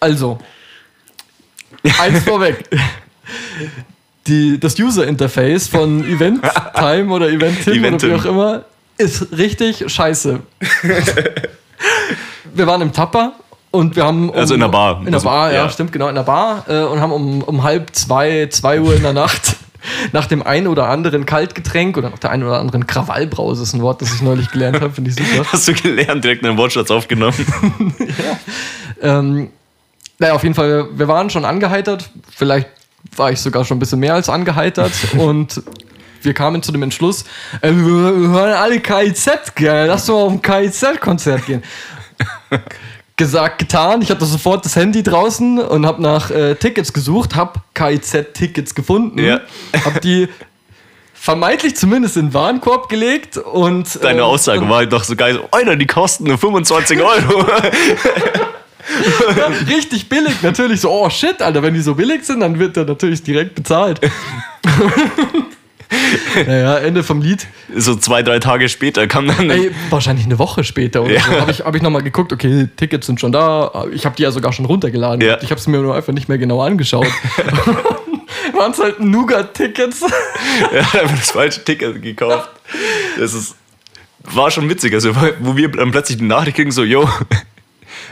[0.00, 0.38] Also,
[2.00, 2.64] eins vorweg.
[4.26, 6.40] Die, das User-Interface von Event
[6.74, 8.10] Time oder Event Tim oder Eventim.
[8.10, 8.64] wie auch immer
[8.96, 10.40] ist richtig scheiße.
[12.54, 13.32] wir waren im Tapper
[13.70, 14.30] und wir haben.
[14.30, 14.98] Um, Also in der Bar.
[15.00, 15.68] In der Also, Bar, ja, ja.
[15.68, 19.02] stimmt, genau, in der Bar äh, und haben um, um halb zwei, zwei Uhr in
[19.02, 19.56] der Nacht
[20.12, 23.82] nach dem einen oder anderen Kaltgetränk oder nach der einen oder anderen Krawallbrause ist ein
[23.82, 25.44] Wort, das ich neulich gelernt habe, finde ich super.
[25.52, 27.34] Hast du gelernt, direkt einen Wortschatz aufgenommen?
[29.02, 29.50] Ähm,
[30.24, 32.08] naja, auf jeden Fall, wir waren schon angeheitert.
[32.34, 32.68] Vielleicht
[33.14, 34.92] war ich sogar schon ein bisschen mehr als angeheitert.
[35.18, 35.62] und
[36.22, 37.24] wir kamen zu dem Entschluss,
[37.60, 39.86] äh, wir, hören alle KIZ, gell?
[39.86, 41.62] Lass doch mal auf ein KIZ-Konzert gehen.
[43.16, 44.00] Gesagt, getan.
[44.00, 49.18] Ich hatte sofort das Handy draußen und habe nach äh, Tickets gesucht, habe KIZ-Tickets gefunden,
[49.22, 49.40] Ja.
[49.84, 50.28] habe die
[51.12, 55.34] vermeintlich zumindest in den Warenkorb gelegt und Deine ähm, Aussage war doch so geil.
[55.34, 57.46] So, Alter, die kosten nur 25 Euro.
[59.36, 62.76] Ja, richtig billig, natürlich so, oh shit, Alter, wenn die so billig sind, dann wird
[62.76, 64.00] der natürlich direkt bezahlt.
[66.46, 67.46] naja, Ende vom Lied.
[67.74, 69.50] so zwei, drei Tage später kam dann.
[69.50, 71.20] Ey, wahrscheinlich eine Woche später oder Ja.
[71.22, 73.84] so, habe ich, hab ich nochmal geguckt, okay, Tickets sind schon da.
[73.92, 75.20] Ich habe die ja sogar schon runtergeladen.
[75.20, 75.38] Ja.
[75.42, 77.06] Ich habe es mir nur einfach nicht mehr genau angeschaut.
[78.54, 80.02] Waren es halt Nougat-Tickets.
[80.02, 82.48] Hat einfach das falsche Ticket gekauft.
[83.18, 83.56] Das ist,
[84.22, 84.92] war schon witzig.
[84.94, 87.08] Also, wo wir dann plötzlich die Nachricht kriegen, so, yo,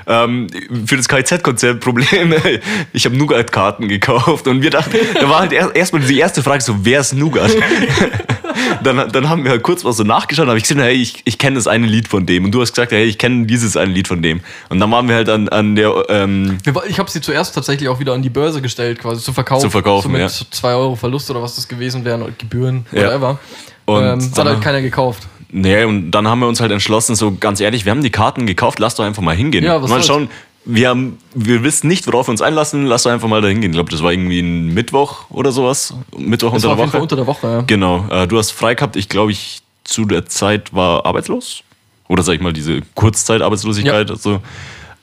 [0.07, 0.46] ähm,
[0.87, 2.35] für das KZ-Konzert Problem,
[2.92, 4.46] ich habe Nougat-Karten gekauft.
[4.48, 7.50] Und wir dachten, da war halt erst- erstmal die erste Frage so, wer ist Nougat?
[8.83, 11.38] dann, dann haben wir halt kurz was so nachgeschaut, habe ich gesehen, hey, ich, ich
[11.38, 12.44] kenne das eine Lied von dem.
[12.44, 14.40] Und du hast gesagt, hey, ich kenne dieses eine Lied von dem.
[14.68, 18.00] Und dann waren wir halt an, an der, ähm, Ich habe sie zuerst tatsächlich auch
[18.00, 19.62] wieder an die Börse gestellt, quasi zu verkaufen.
[19.62, 20.28] Zu verkaufen, so mit ja.
[20.28, 23.07] 2 Euro Verlust oder was das gewesen wären, oder Gebühren, Ja.
[23.07, 23.38] whatever.
[23.85, 25.26] Und ähm, hat halt keiner gekauft.
[25.53, 28.47] Nee, und dann haben wir uns halt entschlossen, so ganz ehrlich, wir haben die Karten
[28.47, 29.62] gekauft, lass doch einfach mal hingehen.
[29.62, 30.31] Ja, was mal schauen,
[30.65, 33.73] wir, haben, wir wissen nicht, worauf wir uns einlassen, lass doch einfach mal da hingehen.
[33.73, 35.95] Ich glaube, das war irgendwie ein Mittwoch oder sowas.
[36.17, 37.03] Mittwoch Das unter war der Woche.
[37.03, 37.61] unter der Woche, ja.
[37.62, 38.97] Genau, äh, du hast frei gehabt.
[38.97, 41.62] Ich glaube, ich zu der Zeit war arbeitslos.
[42.09, 44.11] Oder sag ich mal, diese Kurzzeitarbeitslosigkeit.
[44.11, 44.41] Also,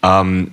[0.04, 0.52] ähm,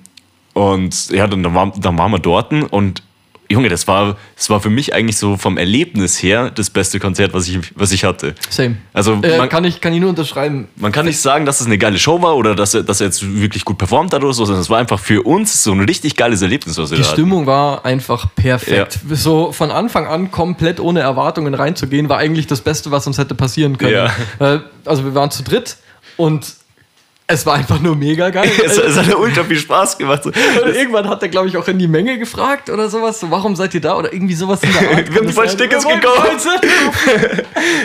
[0.52, 3.02] und ja, dann, dann, war, dann waren wir dort und
[3.48, 7.32] Junge, das war, das war für mich eigentlich so vom Erlebnis her das beste Konzert,
[7.34, 8.34] was ich, was ich hatte.
[8.50, 8.76] Same.
[8.92, 10.68] Also Äh, man, kann, ich, kann ich nur unterschreiben.
[10.76, 13.06] man kann nicht sagen, dass es eine geile Show war oder dass er, dass er
[13.06, 15.80] jetzt wirklich gut performt hat oder so, sondern es war einfach für uns so ein
[15.80, 17.08] richtig geiles Erlebnis, was wir Die da.
[17.08, 18.98] Stimmung war einfach perfekt.
[19.12, 23.34] So von Anfang an komplett ohne Erwartungen reinzugehen, war eigentlich das Beste, was uns hätte
[23.34, 24.10] passieren können.
[24.40, 25.76] Äh, Also wir waren zu dritt
[26.16, 26.46] und
[27.28, 28.48] es war einfach nur mega geil.
[28.64, 30.22] Es, es hat ja ultra viel Spaß gemacht.
[30.24, 30.30] So.
[30.30, 33.18] Und irgendwann hat er, glaube ich, auch in die Menge gefragt oder sowas.
[33.20, 33.96] So, warum seid ihr da?
[33.96, 35.08] Oder irgendwie sowas in der Art.
[35.12, 36.46] Wir haben falschen Tickets gekauft.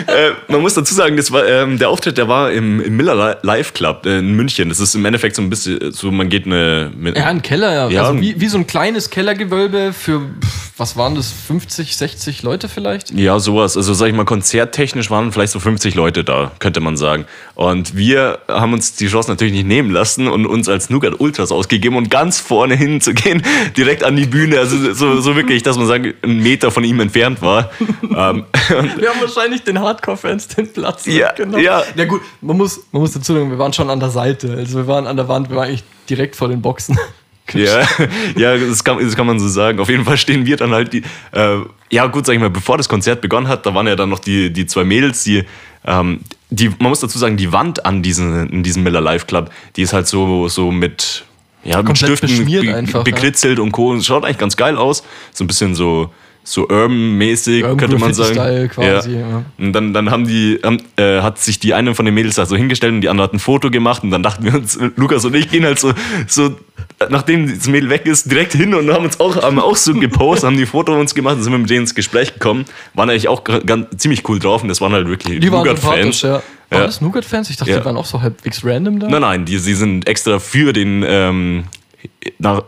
[0.06, 3.14] äh, man muss dazu sagen, das war, ähm, der Auftritt, der war im, im Miller
[3.14, 4.68] Li- Live Club äh, in München.
[4.68, 6.90] Das ist im Endeffekt so ein bisschen, so man geht eine...
[6.96, 7.88] Mit, Ja, ein Keller, ja.
[7.88, 8.02] Ja.
[8.08, 12.68] Also wie, wie so ein kleines Kellergewölbe für, pff, was waren das, 50, 60 Leute
[12.68, 13.10] vielleicht?
[13.10, 13.76] Ja, sowas.
[13.76, 17.26] Also sag ich mal, konzerttechnisch waren vielleicht so 50 Leute da, könnte man sagen.
[17.54, 21.52] Und wir haben uns die Chance natürlich nicht nehmen lassen und uns als Nougat Ultras
[21.52, 23.42] ausgegeben und ganz vorne hinzugehen,
[23.76, 24.58] direkt an die Bühne.
[24.58, 27.70] Also so, so wirklich, dass man sagen, einen Meter von ihm entfernt war.
[28.02, 28.44] ähm,
[28.98, 31.62] Wir haben wahrscheinlich den Hardcore-Fans den Platz Ja, weggenommen.
[31.64, 31.82] ja.
[31.96, 34.54] Ja gut, man muss, man muss dazu sagen, wir waren schon an der Seite.
[34.56, 36.98] Also wir waren an der Wand, wir waren eigentlich direkt vor den Boxen.
[37.52, 37.86] Ja,
[38.36, 39.80] ja das, kann, das kann man so sagen.
[39.80, 41.02] Auf jeden Fall stehen wir dann halt die.
[41.32, 41.58] Äh,
[41.90, 44.20] ja, gut, sag ich mal, bevor das Konzert begonnen hat, da waren ja dann noch
[44.20, 45.44] die, die zwei Mädels, die.
[45.84, 49.50] Ähm, die man muss dazu sagen, die Wand an diesen, in diesem Miller Live Club,
[49.76, 51.24] die ist halt so, so mit.
[51.64, 53.02] Ja, mit Stiften be einfach, ja.
[53.02, 53.94] bekritzelt und Co.
[53.94, 55.04] Es Schaut eigentlich ganz geil aus.
[55.32, 56.10] So ein bisschen so,
[56.44, 58.34] so urban-mäßig, Urban könnte man sagen.
[58.34, 59.44] Graffiti-Style quasi, ja.
[59.58, 62.46] Und dann, dann haben die, haben, äh, hat sich die eine von den Mädels da
[62.46, 65.24] so hingestellt und die andere hat ein Foto gemacht und dann dachten wir uns, Lukas
[65.24, 65.92] und ich gehen halt so,
[66.26, 66.56] so
[67.10, 70.46] nachdem das Mädel weg ist, direkt hin und haben uns auch, haben auch so gepostet,
[70.48, 72.64] haben die Foto von uns gemacht und sind wir mit denen ins Gespräch gekommen.
[72.94, 76.22] Waren eigentlich auch ganz, ziemlich cool drauf und das waren halt wirklich Nougat-Fans.
[76.22, 76.30] ja.
[76.32, 76.42] Waren
[76.80, 76.86] Ja.
[76.86, 77.50] das Nougat-Fans?
[77.50, 77.78] Ich dachte, Ja.
[77.80, 79.08] die waren auch so halbwegs random da.
[79.08, 81.64] Nein, nein, die, sie sind extra für den ähm,
[82.38, 82.62] nach,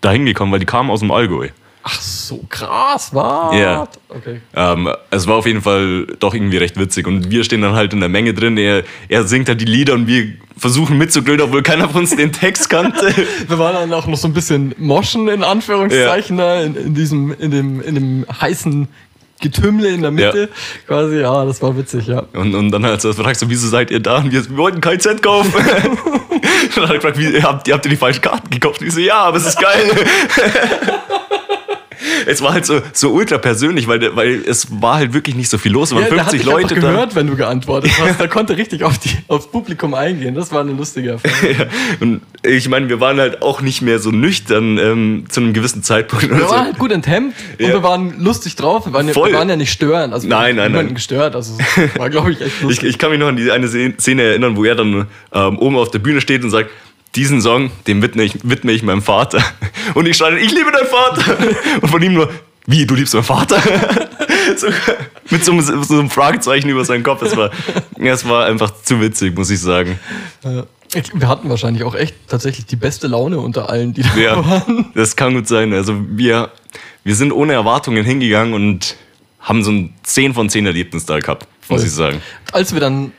[0.00, 1.48] dahin gekommen, weil die kamen aus dem Allgäu.
[1.82, 3.56] Ach so, krass, was?
[3.56, 3.88] Ja.
[4.08, 4.40] Okay.
[4.54, 7.92] Ähm, es war auf jeden Fall doch irgendwie recht witzig und wir stehen dann halt
[7.94, 8.58] in der Menge drin.
[8.58, 12.32] Er, er singt halt die Lieder und wir versuchen mitzugrölen, obwohl keiner von uns den
[12.32, 13.14] Text kannte.
[13.48, 17.34] Wir waren dann auch noch so ein bisschen moschen, in Anführungszeichen, da, in, in, diesem,
[17.38, 18.86] in, dem, in dem heißen
[19.40, 20.50] Getümmel in der Mitte.
[20.86, 22.24] Quasi, ja, das war witzig, ja.
[22.34, 24.18] Und, und dann hat er gefragt, so, wieso seid ihr da?
[24.18, 25.54] Und wir, wir wollten kein Cent kaufen.
[26.74, 28.80] dann hat er gefragt, wie, habt, ihr habt ihr die falschen Karten gekauft?
[28.80, 29.90] Und ich so, ja, aber es ist geil.
[32.30, 35.58] Es war halt so, so ultra persönlich, weil, weil es war halt wirklich nicht so
[35.58, 35.88] viel los.
[35.90, 36.92] Es waren ja, der hat 50 dich Leute einfach da.
[36.92, 38.20] gehört, wenn du geantwortet hast.
[38.20, 40.34] Der konnte richtig auf die, aufs Publikum eingehen.
[40.34, 41.36] Das war eine lustige Erfahrung.
[41.58, 41.66] Ja,
[42.00, 45.82] und ich meine, wir waren halt auch nicht mehr so nüchtern ähm, zu einem gewissen
[45.82, 46.28] Zeitpunkt.
[46.28, 46.50] Wir oder so.
[46.54, 47.72] waren halt gut enthemmt und Ja.
[47.74, 48.86] wir waren lustig drauf.
[48.86, 50.14] Wir waren, ja, wir waren ja nicht störend.
[50.14, 50.94] Also Nein, nein, niemanden nein.
[50.94, 51.34] gestört.
[51.34, 51.58] Also
[51.96, 52.88] war, glaube ich, echt Ich, lustig.
[52.90, 55.90] ich kann mich noch an die eine Szene erinnern, wo er dann ähm, oben auf
[55.90, 56.70] der Bühne steht und sagt,
[57.16, 59.42] diesen Song, dem widme ich, widme ich meinem Vater.
[59.94, 61.36] Und ich schreie, ich liebe deinen Vater.
[61.80, 62.30] Und von ihm nur,
[62.66, 63.60] wie, du liebst meinen Vater?
[64.56, 64.68] so,
[65.30, 67.22] mit so einem, so einem Fragezeichen über seinen Kopf.
[67.22, 67.50] Es war,
[67.98, 69.98] es war einfach zu witzig, muss ich sagen.
[70.42, 74.90] Wir hatten wahrscheinlich auch echt tatsächlich die beste Laune unter allen, die da Ja, waren.
[74.94, 75.72] das kann gut sein.
[75.72, 76.50] Also wir,
[77.04, 78.96] wir sind ohne Erwartungen hingegangen und
[79.40, 81.88] haben so ein 10 von 10 Erlebnis da gehabt, muss Voll.
[81.88, 82.22] ich sagen.
[82.52, 83.12] Als wir dann,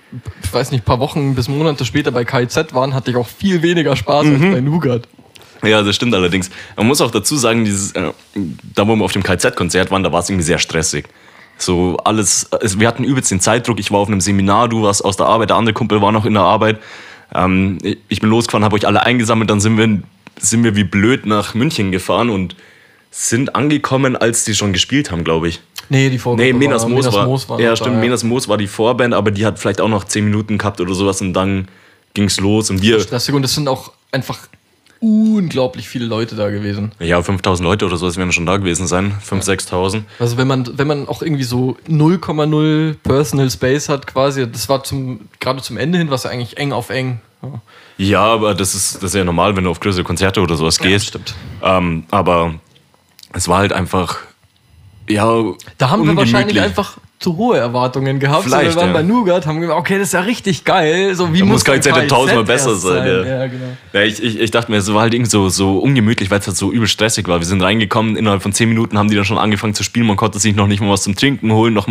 [0.43, 3.27] ich weiß nicht, ein paar Wochen bis Monate später bei KIZ waren, hatte ich auch
[3.27, 5.07] viel weniger Spaß als bei Nougat.
[5.63, 6.49] Ja, das stimmt allerdings.
[6.75, 8.11] Man muss auch dazu sagen, dieses, äh,
[8.75, 11.05] da wo wir auf dem KZ-Konzert waren, da war es irgendwie sehr stressig.
[11.57, 13.79] So alles, also wir hatten übelst den Zeitdruck.
[13.79, 16.25] Ich war auf einem Seminar, du warst aus der Arbeit, der andere Kumpel war noch
[16.25, 16.79] in der Arbeit.
[17.33, 20.01] Ähm, ich bin losgefahren, habe euch alle eingesammelt, dann sind wir,
[20.39, 22.55] sind wir wie blöd nach München gefahren und
[23.12, 25.60] sind angekommen, als die schon gespielt haben, glaube ich.
[25.89, 27.26] Nee, die Vorgruppe Nee, Menas Moos war.
[27.28, 27.97] Moos war ja, stimmt.
[27.97, 30.80] da, Menas Moos war die Vorband, aber die hat vielleicht auch noch 10 Minuten gehabt
[30.80, 31.67] oder sowas und dann
[32.13, 33.02] ging's los und wir.
[33.02, 34.39] Stressig und es sind auch einfach
[35.02, 36.93] unglaublich viele Leute da gewesen.
[37.00, 39.13] Ja, 5000 Leute oder sowas werden schon da gewesen sein.
[39.28, 40.02] 5.000, 6.000.
[40.19, 44.84] Also wenn man, wenn man auch irgendwie so 0,0 Personal Space hat quasi, das war
[44.84, 47.19] zum, gerade zum Ende hin, was ja eigentlich eng auf eng.
[47.41, 47.62] Ja.
[47.97, 50.80] Ja, aber das ist, das ist ja normal, wenn du auf größere Konzerte oder sowas
[50.80, 51.08] gehst.
[51.08, 51.36] stimmt.
[51.62, 52.56] Ähm, aber
[53.34, 54.17] es war halt einfach.
[55.10, 55.44] Ja,
[55.78, 58.46] Da haben wir wahrscheinlich einfach zu hohe Erwartungen gehabt.
[58.46, 58.94] Vielleicht, so, wir waren ja.
[58.94, 61.13] bei Nougat, haben gesagt, okay, das ist ja richtig geil.
[61.13, 63.24] So, wie Da muss KZ tausendmal besser erst sein, ja.
[63.24, 64.04] Ja, genau.
[64.04, 66.58] Ich, ich, ich dachte mir, es war halt irgendwie so, so ungemütlich, weil es halt
[66.58, 67.39] so übel stressig war.
[67.39, 70.08] Wir sind reingekommen, innerhalb von 10 Minuten haben die dann schon angefangen zu spielen.
[70.08, 71.76] Man konnte sich noch nicht mal was zum Trinken holen.
[71.76, 71.88] Noch,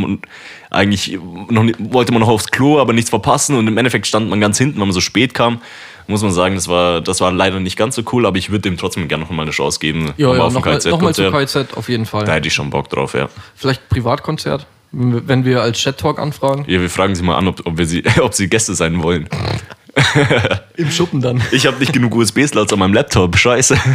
[0.70, 1.16] eigentlich
[1.48, 3.56] noch, wollte man noch aufs Klo, aber nichts verpassen.
[3.56, 5.60] Und im Endeffekt stand man ganz hinten, weil man so spät kam.
[6.10, 8.62] Muss man sagen, das war, das war leider nicht ganz so cool, aber ich würde
[8.62, 10.12] dem trotzdem gerne noch mal eine Chance geben.
[10.16, 11.30] Ja, Nochmal ja nochmal noch mal zu.
[11.30, 12.24] KZ auf jeden Fall.
[12.24, 13.28] Da hätte ich schon Bock drauf, ja.
[13.54, 16.64] Vielleicht Privatkonzert, wenn wir- als Chat-Talk anfragen.
[16.66, 19.28] Ja, wir fragen sie mal an, ob, ob, wir sie, ob sie Gäste sein wollen.
[20.76, 21.40] Im Schuppen dann.
[21.52, 23.76] Ich habe nicht genug USB-Slots an meinem Laptop, scheiße.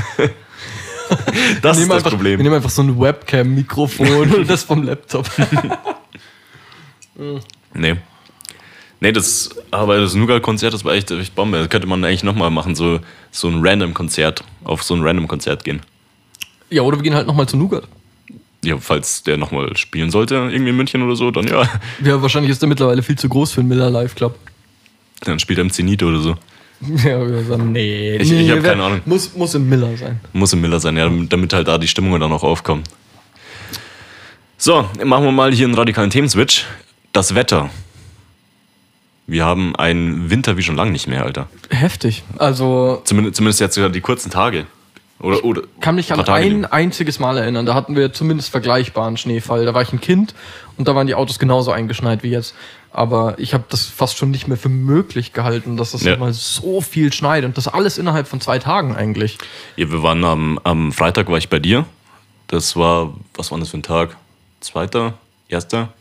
[1.62, 2.40] Das ist das einfach, Problem.
[2.40, 5.30] Wir nehmen einfach so ein Webcam-Mikrofon und das vom Laptop.
[7.76, 7.96] Nee.
[9.02, 11.58] Nee, das, aber das Nougat-Konzert, das war echt, echt Bombe.
[11.60, 13.00] Das könnte man eigentlich nochmal machen, so,
[13.32, 15.82] so ein Random-Konzert, auf so ein Random-Konzert gehen.
[16.70, 17.84] ja, oder wir gehen halt nochmal zu Nougat.
[18.64, 21.70] Ja, falls der nochmal spielen sollte, irgendwie in München oder so, dann ja.
[22.04, 24.38] Ja, wahrscheinlich ist der mittlerweile viel zu groß für einen Miller Live Club.
[25.22, 26.36] Dann spielt er im Zenit oder so.
[26.82, 28.16] Ja, wir sagen, nee.
[28.18, 29.02] Ich- nee, ich hab wer- keine Ahnung.
[29.06, 30.20] Muss, muss im Miller sein.
[30.34, 32.88] Muss im Miller sein, ja, damit halt da die Stimmung dann auch aufkommt.
[34.58, 36.66] So, machen wir mal hier einen radikalen Themenswitch.
[37.14, 37.70] Das Wetter.
[39.28, 41.48] Wir haben einen Winter wie schon lange nicht mehr, Alter.
[41.70, 42.24] Heftig.
[42.38, 44.66] Also, Zumindest, zumindest jetzt sogar die kurzen Tage.
[45.20, 47.66] Oder, oder kann mich an Tage ein einziges Mal erinnern.
[47.66, 49.66] Da hatten wir zumindest vergleichbaren Schneefall.
[49.66, 50.36] Da war ich ein Kind
[50.78, 52.54] und da waren die Autos genauso eingeschneit wie jetzt.
[52.92, 56.18] Aber ich habe das fast schon nicht mehr für möglich gehalten, dass das Ja.
[56.18, 59.38] mal so viel schneit und das alles innerhalb von zwei Tagen eigentlich.
[59.78, 61.86] Ja, wir waren am, am Freitag war ich bei dir.
[62.48, 64.18] Das war, was war das für ein Tag?
[64.60, 65.14] Zweiter?
[65.48, 65.94] Erster?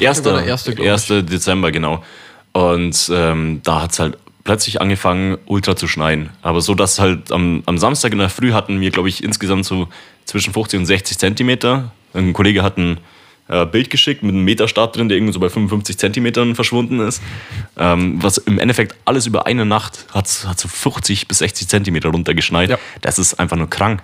[0.00, 0.72] Erster, War der erste.
[0.76, 1.06] 1.
[1.26, 2.02] Dezember, genau.
[2.52, 6.30] Und ähm, da hat es halt plötzlich angefangen, ultra zu schneien.
[6.42, 9.64] Aber so, dass halt am, am Samstag in der Früh hatten wir, glaube ich, insgesamt
[9.64, 9.88] so
[10.24, 11.92] zwischen 50 und 60 Zentimeter.
[12.14, 12.98] Ein Kollege hat ein
[13.48, 17.22] äh, Bild geschickt mit einem Meterstart drin, der irgendwie so bei 55 Zentimetern verschwunden ist.
[17.76, 22.10] Ähm, was im Endeffekt alles über eine Nacht hat, hat so 50 bis 60 Zentimeter
[22.10, 22.70] runtergeschneit.
[22.70, 22.78] Ja.
[23.00, 24.02] Das ist einfach nur krank.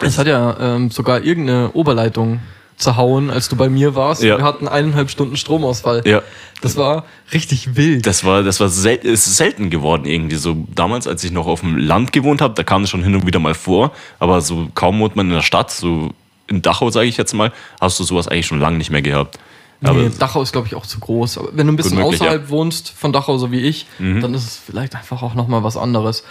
[0.00, 2.40] Es hat ja ähm, sogar irgendeine Oberleitung
[2.76, 4.22] zerhauen, als du bei mir warst.
[4.22, 4.38] Ja.
[4.38, 6.02] Wir hatten eineinhalb Stunden Stromausfall.
[6.04, 6.22] Ja.
[6.60, 8.06] Das war richtig wild.
[8.06, 10.36] Das war, das war sel ist selten geworden irgendwie.
[10.36, 13.14] So damals, als ich noch auf dem Land gewohnt habe, da kam das schon hin
[13.14, 13.92] und wieder mal vor.
[14.18, 16.10] Aber so kaum wohnt man in der Stadt, so
[16.48, 19.38] in Dachau, sage ich jetzt mal, hast du sowas eigentlich schon lange nicht mehr gehabt.
[19.82, 21.38] Aber nee, Dachau ist, glaube ich, auch zu groß.
[21.38, 22.46] Aber wenn du ein bisschen möglich, außerhalb ja.
[22.46, 22.50] Mhm.
[22.50, 26.24] wohnst von Dachau, so wie ich, dann ist es vielleicht einfach auch nochmal was anderes.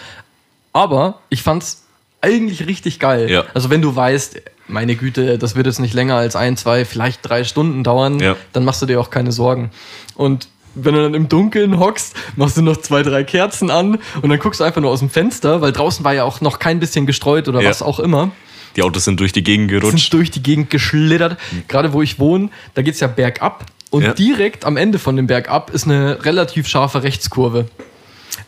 [0.73, 1.85] Aber ich fand's
[2.21, 3.29] eigentlich richtig geil.
[3.29, 3.45] Ja.
[3.53, 7.27] Also wenn du weißt, meine Güte, das wird jetzt nicht länger als ein, zwei, vielleicht
[7.27, 8.35] drei Stunden dauern, Ja.
[8.53, 9.69] dann machst du dir auch keine Sorgen.
[10.15, 14.29] Und wenn du dann im Dunkeln hockst, machst du noch zwei, drei Kerzen an und
[14.29, 16.79] dann guckst du einfach nur aus dem Fenster, weil draußen war ja auch noch kein
[16.79, 17.69] bisschen gestreut oder Ja.
[17.69, 18.31] was auch immer
[18.75, 20.11] die Autos sind durch die Gegend sind gerutscht.
[20.13, 21.37] durch die Gegend geschlittert.
[21.69, 23.65] Gerade wo ich wohne, da geht es ja bergab.
[23.89, 24.13] Und Ja.
[24.13, 27.67] direkt am Ende von dem Bergab ist eine relativ scharfe Rechtskurve.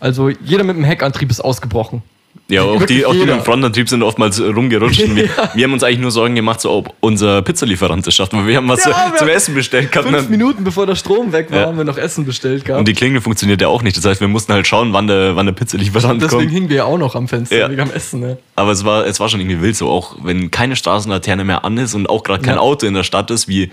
[0.01, 2.01] Also jeder mit dem Heckantrieb ist ausgebrochen.
[2.50, 5.00] Ja, auch die, auch die mit dem Frontantrieb sind oftmals rumgerutscht.
[5.15, 8.34] Wir, wir haben uns eigentlich nur Sorgen gemacht, so, ob unser Pizzalieferant es schafft.
[8.34, 10.08] Weil wir haben was Ja, zu- zum Essen bestellt gehabt.
[10.10, 11.65] Fünf Und, Minuten bevor der Strom weg war, Ja.
[11.67, 12.80] haben wir noch Essen bestellt gehabt.
[12.80, 13.97] und die Klingel funktioniert ja auch nicht.
[13.97, 16.52] Das heißt, wir mussten halt schauen, wann der, wann der Pizzalieferant Deswegen kommt.
[16.52, 17.69] hingen wir ja auch noch am Fenster Ja.
[17.69, 18.19] wegen am Essen.
[18.19, 18.38] Ne?
[18.56, 21.78] Aber es war, es war schon irgendwie wild so, auch wenn keine Straßenlaterne mehr an
[21.78, 22.62] ist und auch gerade kein Ja.
[22.62, 23.71] Auto in der Stadt ist, wie,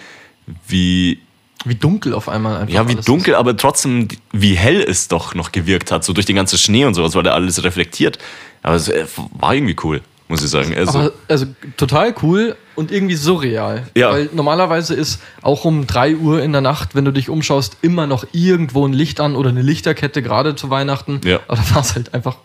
[0.68, 1.18] wie,
[1.64, 5.34] Wie dunkel auf einmal einfach ja, wie alles dunkel, aber trotzdem, wie hell es doch
[5.34, 8.18] noch gewirkt hat, so durch den ganzen Schnee und sowas, weil da alles reflektiert.
[8.62, 10.74] Aber es äh, war irgendwie cool, muss ich sagen.
[10.76, 11.46] Also, Aber also
[11.76, 13.86] total cool und irgendwie surreal.
[13.94, 14.12] Ja.
[14.12, 18.06] Weil normalerweise ist auch um 3 Uhr in der Nacht, wenn du dich umschaust, immer
[18.06, 21.20] noch irgendwo ein Licht an oder eine Lichterkette, gerade zu Weihnachten.
[21.24, 21.40] Ja.
[21.48, 22.36] Aber da war es halt einfach.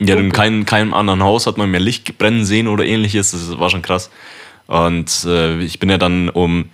[0.00, 3.32] Ja, in keinem, keinem anderen Haus hat man mehr Licht brennen sehen oder ähnliches.
[3.32, 4.10] Das war schon krass.
[4.68, 6.66] Und äh, ich bin ja dann um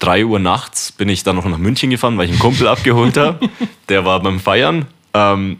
[0.00, 3.16] 3 Uhr nachts bin ich dann noch nach München gefahren, weil ich einen Kumpel abgeholt
[3.16, 3.48] habe.
[3.88, 4.86] Der war beim Feiern.
[5.14, 5.58] Ähm,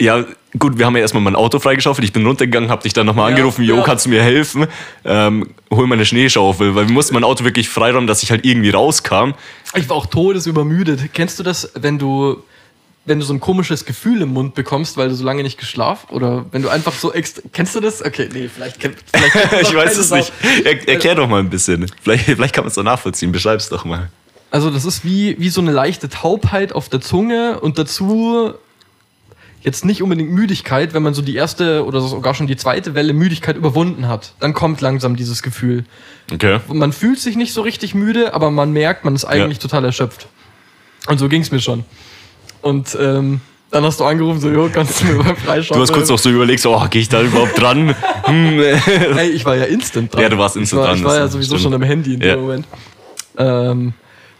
[0.00, 0.24] ja,
[0.58, 2.04] gut, wir haben ja erstmal mein Auto freigeschaufelt.
[2.04, 3.82] Ich bin runtergegangen, habe dich dann nochmal Ja, angerufen, Jo, ja.
[3.82, 4.66] kannst du mir helfen?
[5.04, 8.70] Ähm, hol meine Schneeschaufel, weil wir mussten mein Auto wirklich freiräumen, dass ich halt irgendwie
[8.70, 9.32] rauskam.
[9.74, 11.12] Ich war auch todesübermüdet.
[11.14, 12.42] Kennst du das, wenn du,
[13.06, 16.08] wenn du so ein komisches Gefühl im Mund bekommst, weil du so lange nicht geschlafen
[16.10, 17.42] oder wenn du einfach so extra.
[17.52, 18.04] Kennst du das?
[18.04, 18.76] Okay, nee, vielleicht.
[18.80, 20.32] Vielleicht ich weiß es nicht.
[20.64, 21.86] Er, erklär doch mal ein bisschen.
[22.02, 23.32] Vielleicht, vielleicht kann man es doch nachvollziehen.
[23.32, 24.10] Beschreib's doch mal.
[24.50, 28.54] Also das ist wie, wie so eine leichte Taubheit auf der Zunge und dazu
[29.62, 33.12] jetzt nicht unbedingt Müdigkeit, wenn man so die erste oder sogar schon die zweite Welle
[33.12, 34.34] Müdigkeit überwunden hat.
[34.38, 35.84] Dann kommt langsam dieses Gefühl.
[36.32, 36.60] Okay.
[36.68, 39.62] Man fühlt sich nicht so richtig müde, aber man merkt, man ist eigentlich Ja.
[39.62, 40.28] total erschöpft.
[41.08, 41.84] Und so ging es mir schon.
[42.66, 45.78] Und ähm, dann hast du angerufen, so, jo, kannst du mir mal freischauen?
[45.78, 47.94] Du hast kurz noch so überlegt, so, oh, gehe ich da überhaupt dran?
[48.26, 48.72] Hm, äh.
[49.18, 50.20] Ey, ich war ja instant dran.
[50.22, 51.62] Ja, du warst instant ich war, dran, Ich war ja sowieso stimmt.
[51.62, 52.34] schon am Handy in Ja.
[52.34, 52.66] dem Moment.
[53.38, 53.92] Ähm,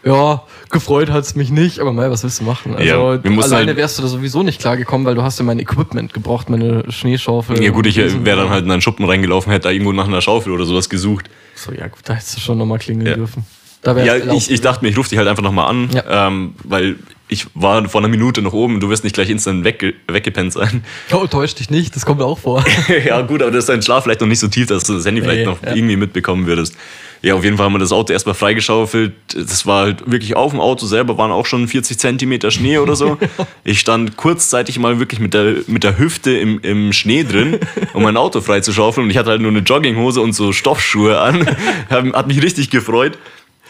[0.03, 2.75] ja, gefreut hat's mich nicht, aber mei, was willst du machen?
[2.75, 5.39] Also, Ja, wir alleine halt- wärst du da sowieso nicht klar gekommen, weil du hast
[5.39, 7.63] ja mein Equipment gebraucht, meine Schneeschaufel.
[7.63, 10.07] ja gut, ich und wäre dann halt in einen Schuppen reingelaufen, hätte da irgendwo nach
[10.07, 11.29] einer Schaufel oder sowas gesucht.
[11.55, 13.13] So, ja gut, da hättest du schon nochmal klingeln Ja.
[13.15, 13.45] dürfen.
[13.85, 16.27] Ja, ich, ich dachte mir, ich rufe dich halt einfach nochmal an, Ja.
[16.27, 16.97] ähm, weil
[17.29, 20.83] ich war vor einer Minute noch oben, du wirst nicht gleich instant wegge weggepennt sein.
[21.11, 22.63] Oh, täusch dich nicht, das kommt auch vor.
[23.05, 25.05] ja, gut, aber das ist dein Schlaf vielleicht noch nicht so tief, dass du das
[25.05, 25.73] Handy Nee, vielleicht noch ja.
[25.73, 26.75] irgendwie mitbekommen würdest.
[27.21, 29.13] Ja, auf jeden Fall haben wir das Auto erstmal freigeschaufelt.
[29.33, 32.95] Das war halt wirklich auf dem Auto selber, waren auch schon 40 Zentimeter Schnee oder
[32.95, 33.17] so.
[33.63, 37.59] Ich stand kurzzeitig mal wirklich mit der, mit der Hüfte im, im Schnee drin,
[37.93, 39.05] um mein Auto freizuschaufeln.
[39.05, 41.45] Und ich hatte halt nur eine Jogginghose und so Stoffschuhe an.
[41.89, 43.17] Hat mich richtig gefreut.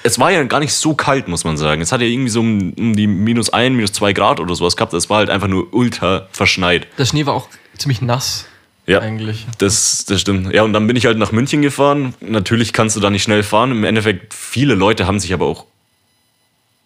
[0.04, 1.82] Es war ja gar nicht so kalt, muss man sagen.
[1.82, 4.76] Es hat ja irgendwie so um, um die minus ein, minus zwei Grad oder sowas
[4.78, 4.94] gehabt.
[4.94, 6.88] Es war halt einfach nur ultra verschneit.
[6.98, 8.46] Der Schnee war auch ziemlich nass.
[8.86, 9.00] Ja.
[9.00, 9.46] Eigentlich.
[9.58, 10.54] Das, das stimmt.
[10.54, 12.14] Ja, und dann bin ich halt nach München gefahren.
[12.22, 13.72] Natürlich kannst du da nicht schnell fahren.
[13.72, 15.66] Im Endeffekt, viele Leute haben sich aber auch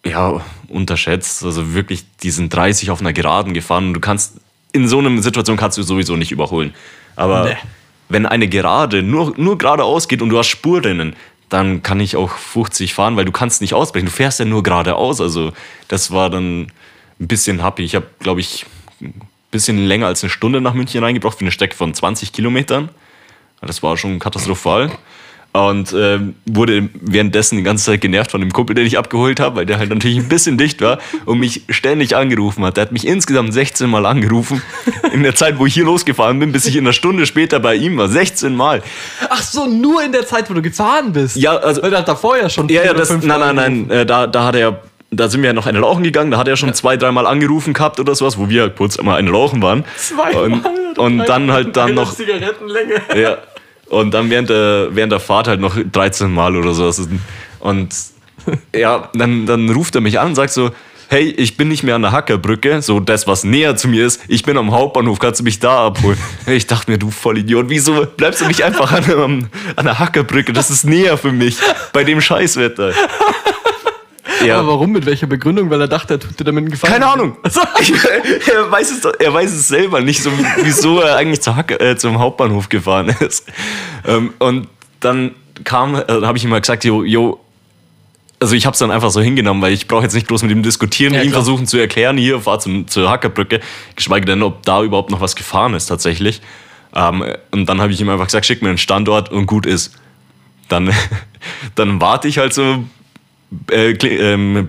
[0.04, 1.44] ja, unterschätzt.
[1.44, 4.34] Also wirklich, die sind 30 auf einer Geraden gefahren und du kannst,
[4.72, 6.74] in so einer Situation kannst du sowieso nicht überholen.
[7.14, 7.56] Aber Nee.
[8.08, 11.14] wenn eine Gerade nur, nur geradeaus geht und du hast Spurrinnen,
[11.52, 14.06] dann kann ich auch 50 fahren, weil du kannst nicht ausbrechen.
[14.06, 15.20] Du fährst ja nur geradeaus.
[15.20, 15.52] Also
[15.88, 16.62] das war dann
[17.20, 17.82] ein bisschen happy.
[17.84, 18.64] Ich habe, glaube ich,
[19.00, 22.88] ein bisschen länger als eine Stunde nach München reingebracht für eine Strecke von 20 Kilometern.
[23.60, 24.90] Das war schon katastrophal.
[25.54, 29.56] Und ähm, wurde währenddessen die ganze Zeit genervt von dem Kumpel, den ich abgeholt habe,
[29.56, 32.78] weil der halt natürlich ein bisschen dicht war und mich ständig angerufen hat.
[32.78, 34.62] Der hat mich insgesamt 16 Mal angerufen.
[35.12, 37.74] In der Zeit, wo ich hier losgefahren bin, bis ich in einer Stunde später bei
[37.74, 38.08] ihm war.
[38.08, 38.82] 16 Mal.
[39.28, 41.36] Ach so, nur in der Zeit, wo du gefahren bist.
[41.36, 43.90] Ja, also- Weil der hat da vorher schon Ja, ja, das, nein, Mal nein, nein,
[43.90, 44.80] äh, da, da hat er,
[45.10, 47.74] da sind wir ja noch eine rauchen gegangen, da hat er schon zwei, dreimal angerufen
[47.74, 49.84] gehabt oder sowas, wo wir kurz mal eine rauchen waren.
[49.98, 52.94] Zweimal Und, oder und dann halt dann noch, Zigarettenlänge.
[53.20, 53.36] ja,
[53.92, 56.90] und dann während der, während der Fahrt halt noch 13 Mal oder so.
[57.60, 57.94] Und
[58.74, 60.70] ja, dann, dann ruft er mich an und sagt so,
[61.10, 64.22] hey, ich bin nicht mehr an der Hackerbrücke, so das, was näher zu mir ist.
[64.28, 66.16] Ich bin am Hauptbahnhof, kannst du mich da abholen?
[66.46, 70.54] Ich dachte mir, du Vollidiot, wieso bleibst du nicht einfach an, an, an der Hackerbrücke?
[70.54, 71.58] Das ist näher für mich,
[71.92, 72.94] bei dem Scheißwetter.
[74.46, 74.58] Ja.
[74.58, 74.92] Aber warum?
[74.92, 75.70] Mit welcher Begründung?
[75.70, 76.92] Weil er dachte, er tut dir damit einen Gefallen.
[76.94, 77.36] Keine Ahnung.
[77.44, 80.30] er, weiß es, er weiß es selber nicht, so,
[80.62, 83.46] wieso er eigentlich zur Hack, äh, zum Hauptbahnhof gefahren ist.
[84.06, 84.68] Ähm, und
[85.00, 85.32] dann
[85.64, 87.40] kam, äh, habe ich ihm mal gesagt, jo, jo,
[88.40, 90.50] also ich habe es dann einfach so hingenommen, weil ich brauche jetzt nicht bloß mit
[90.50, 91.42] ihm diskutieren, Ja, ihm klar.
[91.42, 93.60] versuchen zu erklären, hier, fahr zum, zur Hackerbrücke,
[93.94, 96.42] geschweige denn, ob da überhaupt noch was gefahren ist tatsächlich.
[96.94, 99.94] Ähm, und dann habe ich ihm einfach gesagt, schick mir einen Standort und gut ist.
[100.68, 100.92] Dann,
[101.76, 102.84] dann warte ich halt so
[103.70, 104.66] äh, ähm,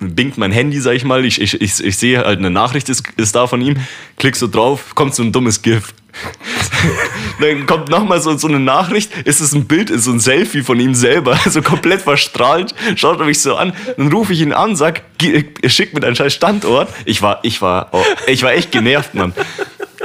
[0.00, 1.24] bingt mein Handy, sag ich mal.
[1.24, 3.76] Ich, ich, ich, ich sehe halt eine Nachricht ist, ist da von ihm.
[4.18, 5.92] Klick so drauf, kommt so ein dummes GIF.
[7.40, 10.62] Dann kommt nochmal so, so eine Nachricht, ist es ein Bild, ist so ein Selfie
[10.62, 14.52] von ihm selber, so komplett verstrahlt, schaut er mich so an, dann rufe ich ihn
[14.52, 16.88] an, sag, "Geh- er schickt mir deinen scheiß Standort.
[17.04, 19.32] Ich war, ich war, oh, ich war echt genervt, Mann.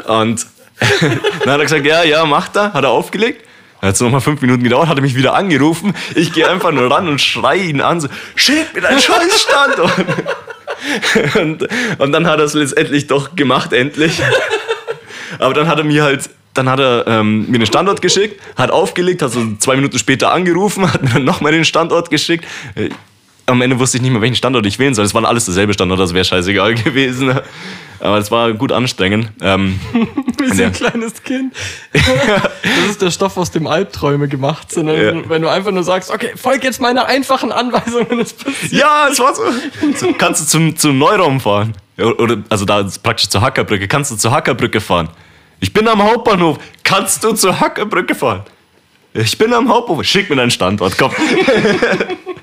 [0.07, 0.45] Und
[1.43, 3.44] dann hat er gesagt, ja, ja, macht er, hat er aufgelegt.
[3.85, 5.93] Hat es nochmal fünf Minuten gedauert, hat er mich wieder angerufen.
[6.15, 10.05] Ich gehe einfach nur ran und schreie ihn an, so, schick mir deinen scheiß Standort.
[11.39, 11.67] und,
[11.99, 14.21] und dann hat er es letztendlich doch gemacht, endlich.
[15.39, 18.71] Aber dann hat er mir halt, dann hat er ähm, mir den Standort geschickt, hat
[18.71, 22.45] aufgelegt, hat so zwei Minuten später angerufen, hat mir dann nochmal den Standort geschickt.
[22.75, 22.89] Äh,
[23.45, 25.05] Am Ende wusste ich nicht mehr, welchen Standort ich wählen soll.
[25.05, 27.39] Es waren alles derselbe Standort, das wäre scheißegal gewesen.
[28.05, 29.31] Aber es war gut anstrengend.
[29.41, 29.79] Ähm,
[30.39, 31.53] Wie so ein kleines Kind.
[31.93, 34.87] Das ist der Stoff, aus dem Albträume gemacht sind.
[34.87, 35.13] Ja.
[35.29, 38.71] Wenn du einfach nur sagst, okay, folg jetzt meiner einfachen Anweisung und es passiert.
[38.71, 39.43] ja, es war so.
[39.95, 41.73] so kannst du zum, zum Neuraum fahren?
[41.97, 43.87] Oder, also da ist praktisch zur Hackerbrücke.
[43.87, 45.09] Kannst du zur Hackerbrücke fahren?
[45.59, 46.59] Ich bin am Hauptbahnhof.
[46.83, 48.43] Kannst du zur Hackerbrücke fahren?
[49.13, 50.05] Ich bin am Hauptbahnhof.
[50.05, 51.11] Schick mir deinen Standort, komm.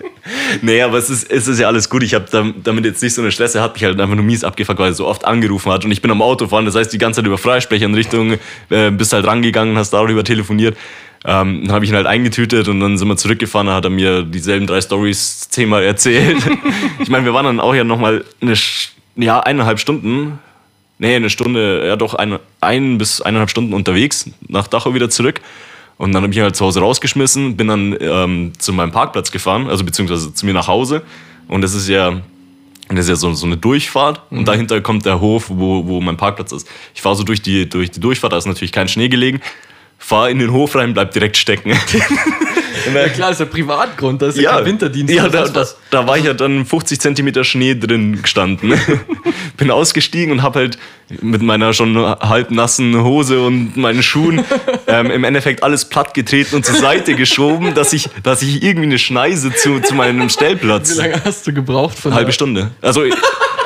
[0.60, 2.02] Nee, aber es ist, es ist ja alles gut.
[2.02, 3.54] Ich habe damit jetzt nicht so eine Stress.
[3.54, 5.84] Er hat mich halt einfach nur mies abgefuckt, weil er so oft angerufen hat.
[5.84, 8.38] Und ich bin am Autofahren, das heißt die ganze Zeit über Freisprecheinrichtung,
[8.70, 10.76] äh, bist halt rangegangen, hast darüber telefoniert.
[11.24, 13.66] Ähm, dann habe ich ihn halt eingetütet und dann sind wir zurückgefahren.
[13.68, 16.38] Dann hat er mir dieselben drei Stories zehnmal erzählt.
[16.98, 18.54] ich meine, wir waren dann auch ja nochmal eine,
[19.16, 20.38] ja, eineinhalb Stunden.
[20.98, 25.40] Nee, eine Stunde, ja doch, ein, ein bis eineinhalb Stunden unterwegs, nach Dachau wieder zurück.
[26.02, 29.30] Und dann habe ich ihn halt zu Hause rausgeschmissen, bin dann ähm, zu meinem Parkplatz
[29.30, 31.02] gefahren, also beziehungsweise zu mir nach Hause.
[31.46, 32.20] Und das ist ja,
[32.88, 34.20] das ist ja so, so eine Durchfahrt.
[34.32, 36.68] Und dahinter kommt der Hof, wo, wo mein Parkplatz ist.
[36.92, 39.40] Ich fahre so durch die, durch die Durchfahrt, da ist natürlich kein Schnee gelegen.
[40.02, 41.72] Fahr in den Hof rein, bleib direkt stecken.
[42.92, 45.14] Ja klar, ist ja Privatgrund, da ist ja, kein Winterdienst.
[45.14, 48.74] Ja, da, da, da war ich ja dann 50 Zentimeter Schnee drin gestanden.
[49.56, 50.78] Bin ausgestiegen und habe halt
[51.20, 54.44] mit meiner schon halb nassen Hose und meinen Schuhen
[54.88, 58.86] ähm, im Endeffekt alles platt getreten und zur Seite geschoben, dass ich, dass ich irgendwie
[58.86, 60.94] eine Schneise zu, zu meinem Stellplatz.
[60.94, 62.72] Wie lange hast du gebraucht von halbe Stunde.
[62.80, 63.04] Also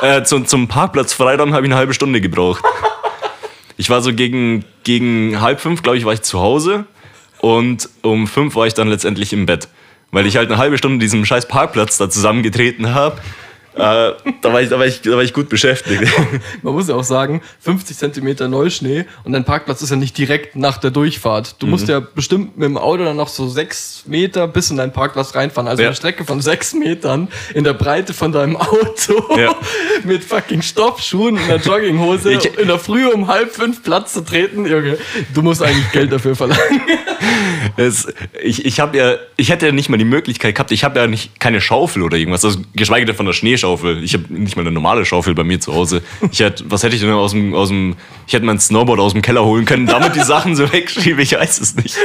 [0.01, 2.63] äh, zum, zum Parkplatz Freitag habe ich eine halbe Stunde gebraucht.
[3.77, 6.85] Ich war so gegen, gegen halb fünf, glaube ich, war ich zu Hause.
[7.39, 9.67] Und um fünf war ich dann letztendlich im Bett.
[10.11, 13.21] Weil ich halt eine halbe Stunde diesem scheiß Parkplatz da zusammengetreten habe.
[13.77, 14.15] Da,
[14.53, 16.03] war ich, da, war ich, da war ich gut beschäftigt.
[16.61, 20.55] Man muss ja auch sagen, 50 Zentimeter Neuschnee und dein Parkplatz ist ja nicht direkt
[20.55, 21.55] nach der Durchfahrt.
[21.59, 24.93] Du musst ja bestimmt mit dem Auto dann noch so sechs Meter bis in deinen
[24.93, 25.67] Parkplatz reinfahren.
[25.67, 25.89] Also Ja.
[25.89, 29.55] eine Strecke von sechs Metern in der Breite von deinem Auto Ja.
[30.03, 34.21] mit fucking Stoffschuhen und einer Jogginghose Ich- in der Früh um halb fünf Platz zu
[34.21, 34.65] treten.
[34.65, 34.97] Junge,
[35.33, 36.81] du musst eigentlich Geld dafür verlangen.
[37.75, 38.07] Es,
[38.41, 38.91] ich ich ja,
[39.35, 42.17] ich hätte ja nicht mal die Möglichkeit gehabt, ich habe ja nicht keine Schaufel oder
[42.17, 43.66] irgendwas, also geschweige denn von der Schneeschaufel.
[44.01, 46.01] Ich habe nicht mal eine normale Schaufel bei mir zu Hause.
[46.31, 47.95] Ich hätte, was hätte ich denn aus dem, aus dem,
[48.25, 51.33] ich hätte mein Snowboard aus dem Keller holen können, damit die Sachen so wegschiebe, ich
[51.33, 51.97] weiß es nicht.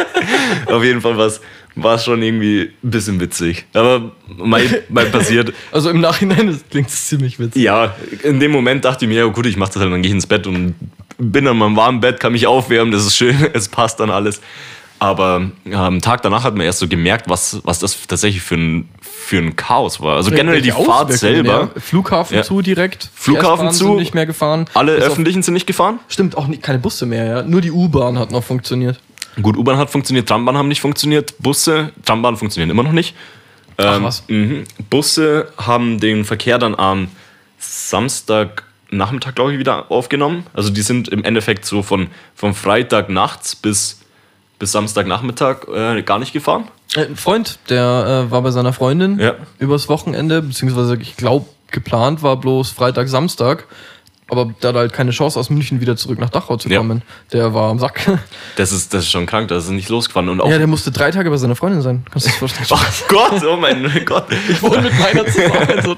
[0.66, 3.64] Auf jeden Fall war es schon irgendwie ein bisschen witzig.
[3.72, 5.52] Aber mal, mal passiert.
[5.70, 7.62] Also im Nachhinein klingt es ziemlich witzig.
[7.62, 10.08] Ja, in dem Moment dachte ich mir, ja gut, ich mach das halt, dann gehe
[10.08, 10.74] ich ins Bett und
[11.18, 14.40] bin in meinem warmen Bett, kann mich aufwärmen, das ist schön, es passt dann alles.
[15.02, 18.88] Aber am Tag danach hat man erst so gemerkt, was, was das tatsächlich für ein,
[19.00, 20.14] für ein Chaos war.
[20.16, 21.70] Also generell die Fahrt selber.
[21.74, 21.80] ja.
[21.80, 22.42] Flughafen Ja.
[22.44, 23.10] zu direkt.
[23.12, 23.86] Flughafen zu.
[23.86, 24.66] Sind nicht mehr gefahren.
[24.74, 25.98] Alle Bis öffentlichen sind nicht gefahren.
[26.06, 27.42] Stimmt, auch nicht, keine Busse mehr, ja.
[27.42, 29.00] Nur die U-Bahn hat noch funktioniert.
[29.40, 33.16] Gut, U-Bahn hat funktioniert, Trambahn haben nicht funktioniert, Busse, Trambahn funktionieren immer noch nicht.
[33.78, 34.22] Ach Ähm, was.
[34.28, 34.64] mhm.
[34.88, 37.08] Busse haben den Verkehr dann am
[37.58, 40.46] Samstagnachmittag, glaube ich, wieder aufgenommen.
[40.54, 44.00] Also die sind im Endeffekt so von, von Freitag nachts bis,
[44.62, 46.68] bis Samstagnachmittag äh, gar nicht gefahren.
[46.94, 49.34] Äh, Ein Freund, der äh, war bei seiner Freundin Ja.
[49.58, 53.64] übers Wochenende, beziehungsweise ich glaube, geplant war bloß Freitag, Samstag.
[54.30, 56.78] Aber der hat halt keine Chance, aus München wieder zurück nach Dachau zu Ja.
[56.78, 57.02] kommen.
[57.32, 58.06] Der war am Sack.
[58.56, 60.28] Das ist, das ist schon krank, da ist nicht losgefahren.
[60.28, 62.04] Und auch, Ja, der musste drei Tage bei seiner Freundin sein.
[62.12, 62.66] Kannst du das vorstellen?
[62.70, 64.26] oh Gott, oh mein Gott.
[64.48, 65.82] Ich wohne mit meiner zusammen.
[65.82, 65.96] So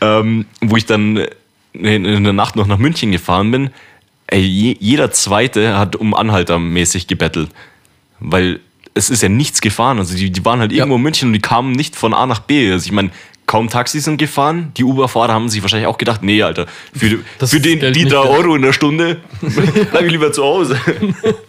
[0.00, 1.26] ähm, wo ich dann
[1.72, 3.70] in der Nacht noch nach München gefahren bin,
[4.30, 7.50] ey, je, jeder Zweite hat um Anhalter mäßig gebettelt.
[8.18, 8.60] Weil
[8.94, 9.98] es ist ja nichts gefahren.
[9.98, 12.40] Also die, die waren halt irgendwo in München und die kamen nicht von A nach
[12.40, 12.70] B.
[12.70, 13.10] Also ich meine,
[13.46, 14.72] kaum Taxis sind gefahren.
[14.76, 18.28] Die Uber-Fahrer haben sich wahrscheinlich auch gedacht, nee, Alter, für, Das für den, die drei.
[18.28, 19.18] Euro in der Stunde
[19.90, 20.78] bleibe ich lieber zu Hause.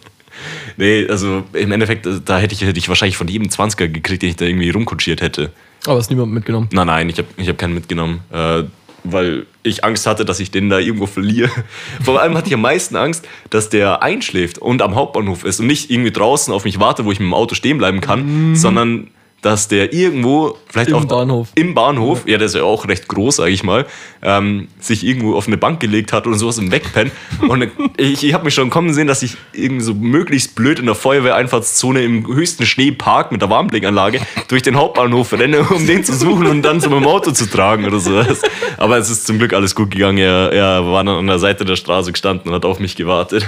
[0.76, 4.30] nee, also im Endeffekt, da hätte ich, hätte ich wahrscheinlich von jedem 20er gekriegt, den
[4.30, 5.52] ich da irgendwie rumkutschiert hätte.
[5.86, 6.68] Aber ist niemand mitgenommen.
[6.72, 8.64] Nein, nein, ich habe ich hab keinen mitgenommen, äh,
[9.04, 11.50] weil ich Angst hatte, dass ich den da irgendwo verliere.
[12.02, 15.66] Vor allem hatte ich am meisten Angst, dass der einschläft und am Hauptbahnhof ist und
[15.66, 19.08] nicht irgendwie draußen auf mich warte, wo ich mit dem Auto stehen bleiben kann, sondern
[19.42, 21.48] dass der irgendwo, vielleicht Im auf Bahnhof.
[21.56, 23.86] Im Bahnhof, ja, der ist ja auch recht groß, sage ich mal,
[24.22, 27.12] ähm, sich irgendwo auf eine Bank gelegt hat und sowas im Wegpennen.
[27.48, 30.86] Und ich, ich habe mich schon kommen sehen, dass ich irgendwie so möglichst blöd in
[30.86, 36.14] der Feuerwehreinfahrtszone im höchsten Schneepark mit der Warmblickanlage durch den Hauptbahnhof renne, um den zu
[36.14, 38.42] suchen und dann zu meinem Auto zu tragen oder sowas.
[38.76, 40.18] Aber es ist zum Glück alles gut gegangen.
[40.18, 43.44] Er, er war dann an der Seite der Straße gestanden und hat auf mich gewartet.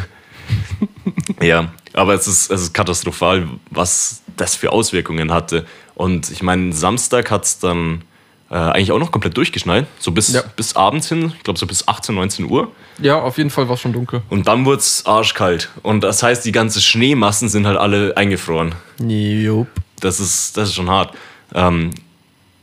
[1.41, 5.65] Ja, aber es ist, es ist katastrophal, was das für Auswirkungen hatte.
[5.95, 8.03] Und ich meine, Samstag hat es dann
[8.51, 10.43] äh, eigentlich auch noch komplett durchgeschneit, so bis, Ja.
[10.57, 12.71] bis abends hin, ich glaube so bis 18, 19 Uhr.
[13.01, 14.23] Ja, auf jeden Fall war es schon dunkel.
[14.29, 15.71] Und dann wurde es arschkalt.
[15.83, 18.75] Und das heißt, die ganzen Schneemassen sind halt alle eingefroren.
[19.01, 19.69] Jupp.
[20.01, 21.15] Das ist, das ist schon hart.
[21.55, 21.91] Ähm,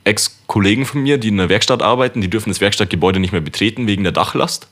[0.04, 3.88] Ex-Kollegen von mir, die in der Werkstatt arbeiten, die dürfen das Werkstattgebäude nicht mehr betreten
[3.88, 4.68] wegen der Dachlast.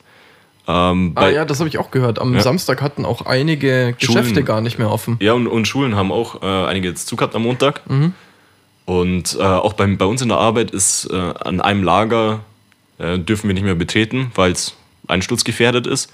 [0.68, 2.20] Ähm, Ah ja, das habe ich auch gehört.
[2.20, 2.42] Am Ja.
[2.42, 4.46] Samstag hatten auch einige Geschäfte Schulen.
[4.46, 5.18] gar nicht mehr offen.
[5.22, 7.82] Ja, und, und Schulen haben auch äh, einige jetzt zu gehabt am Montag.
[8.90, 12.40] Und äh, auch beim, bei uns in der Arbeit ist äh, an einem Lager
[12.98, 14.74] äh, dürfen wir nicht mehr betreten, weil es
[15.08, 16.12] einsturzgefährdet ist.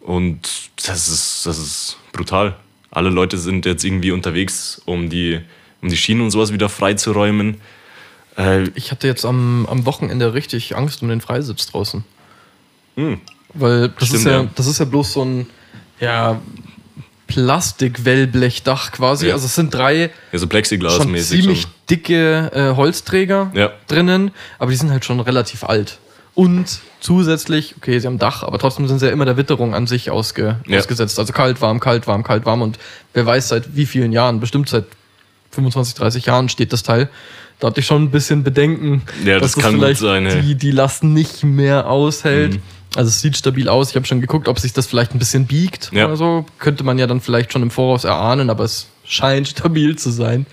[0.00, 2.56] Und das ist, das ist brutal.
[2.90, 5.40] Alle Leute sind jetzt irgendwie unterwegs, um die,
[5.82, 7.60] um die Schienen und sowas wieder freizuräumen.
[8.38, 12.02] Äh, Ich hatte jetzt am, am Wochenende richtig Angst um den Freisitz draußen.
[12.96, 13.20] Hm.
[13.52, 14.50] Weil das, Stimmt, ist ja, ja.
[14.54, 15.46] das ist ja bloß so ein
[16.00, 16.40] ja,
[17.26, 19.28] Plastikwellblechdach quasi.
[19.28, 19.34] Ja.
[19.34, 21.70] Also es sind drei ja, so schon ziemlich schon.
[21.90, 23.72] dicke äh, Holzträger Ja.
[23.88, 25.98] drinnen, aber die sind halt schon relativ alt.
[26.34, 29.86] Und zusätzlich, okay, sie haben Dach, aber trotzdem sind sie ja immer der Witterung an
[29.86, 30.78] sich ausge, Ja.
[30.78, 31.18] ausgesetzt.
[31.18, 32.60] Also kalt, warm, kalt, warm, kalt, warm.
[32.62, 32.78] Und
[33.12, 34.84] wer weiß seit wie vielen Jahren, bestimmt seit
[35.52, 37.08] 25, 30 Jahren steht das Teil.
[37.60, 40.56] Da hatte ich schon ein bisschen Bedenken, Ja, das dass kann gut vielleicht sein, die,
[40.56, 42.54] die Last nicht mehr aushält.
[42.54, 42.62] Mhm.
[42.96, 43.90] Also es sieht stabil aus.
[43.90, 46.06] Ich habe schon geguckt, ob sich das vielleicht ein bisschen biegt Ja.
[46.06, 46.46] oder so.
[46.58, 50.46] Könnte man ja dann vielleicht schon im Voraus erahnen, aber es scheint stabil zu sein.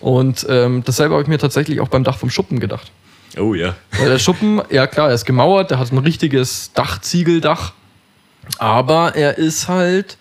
[0.00, 2.90] Und ähm, dasselbe habe ich mir tatsächlich auch beim Dach vom Schuppen gedacht.
[3.38, 3.74] Oh ja.
[3.98, 7.72] Weil der Schuppen, ja klar, er ist gemauert, der hat ein richtiges Dachziegeldach,
[8.58, 10.16] aber er ist halt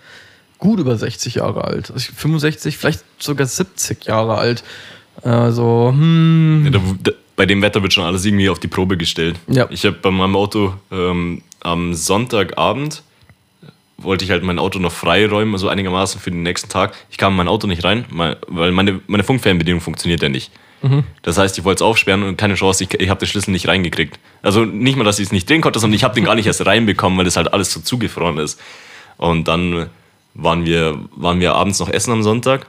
[0.57, 1.91] gut über 60 Jahre alt.
[1.91, 4.63] Also 65, vielleicht sogar 70 Jahre alt.
[5.24, 8.97] Also, hm, Ja, da, da, bei dem Wetter wird schon alles irgendwie auf die Probe
[8.97, 9.38] gestellt.
[9.47, 9.67] Ja.
[9.70, 13.03] Ich habe bei meinem Auto ähm, am Sonntagabend
[13.97, 16.93] wollte ich halt mein Auto noch freiräumen, also einigermaßen für den nächsten Tag.
[17.10, 20.51] Ich kam in mein Auto nicht rein, weil meine, meine Funkfernbedienung funktioniert ja nicht.
[21.24, 23.68] Das heißt, ich wollte es aufsperren und keine Chance, ich, ich habe den Schlüssel nicht
[23.68, 24.18] reingekriegt.
[24.41, 26.47] Also nicht mal, dass ich es nicht drehen konnte, sondern ich habe den gar nicht
[26.47, 28.60] erst reinbekommen, weil das halt alles so zugefroren ist.
[29.18, 29.89] Und dann
[30.34, 32.66] waren wir, waren wir abends noch essen am Sonntag.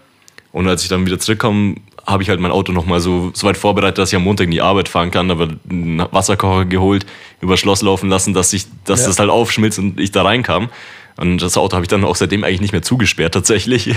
[0.53, 1.77] Und als ich dann wieder zurückkomme,
[2.07, 4.51] habe ich halt mein Auto nochmal so, so weit vorbereitet, dass ich am Montag in
[4.51, 7.07] die Arbeit fahren kann, aber einen Wasserkocher geholt,
[7.41, 9.07] über Schloss laufen lassen, dass, ich, dass Ja.
[9.09, 10.71] das halt aufschmilzt und ich da reinkam.
[11.17, 13.89] Und das Auto habe ich dann auch seitdem eigentlich nicht mehr zugesperrt, tatsächlich.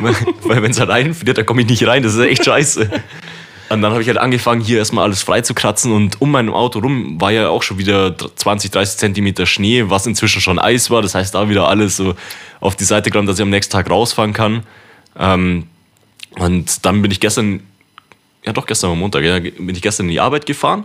[0.44, 2.02] weil wenn es halt einfriert, dann komme ich nicht rein.
[2.02, 2.88] Das ist echt scheiße.
[3.70, 5.92] Und dann habe ich halt angefangen, hier erstmal alles frei zu kratzen.
[5.92, 10.06] Und um mein Auto rum war ja auch schon wieder 20, 30 Zentimeter Schnee, was
[10.06, 11.02] inzwischen schon Eis war.
[11.02, 12.14] Das heißt, da wieder alles so
[12.60, 14.64] auf die Seite geräumt, dass ich am nächsten Tag rausfahren kann.
[15.18, 15.66] Ähm,
[16.38, 17.60] und dann bin ich gestern,
[18.44, 20.84] ja doch gestern am Montag, ja, bin ich gestern in die Arbeit gefahren.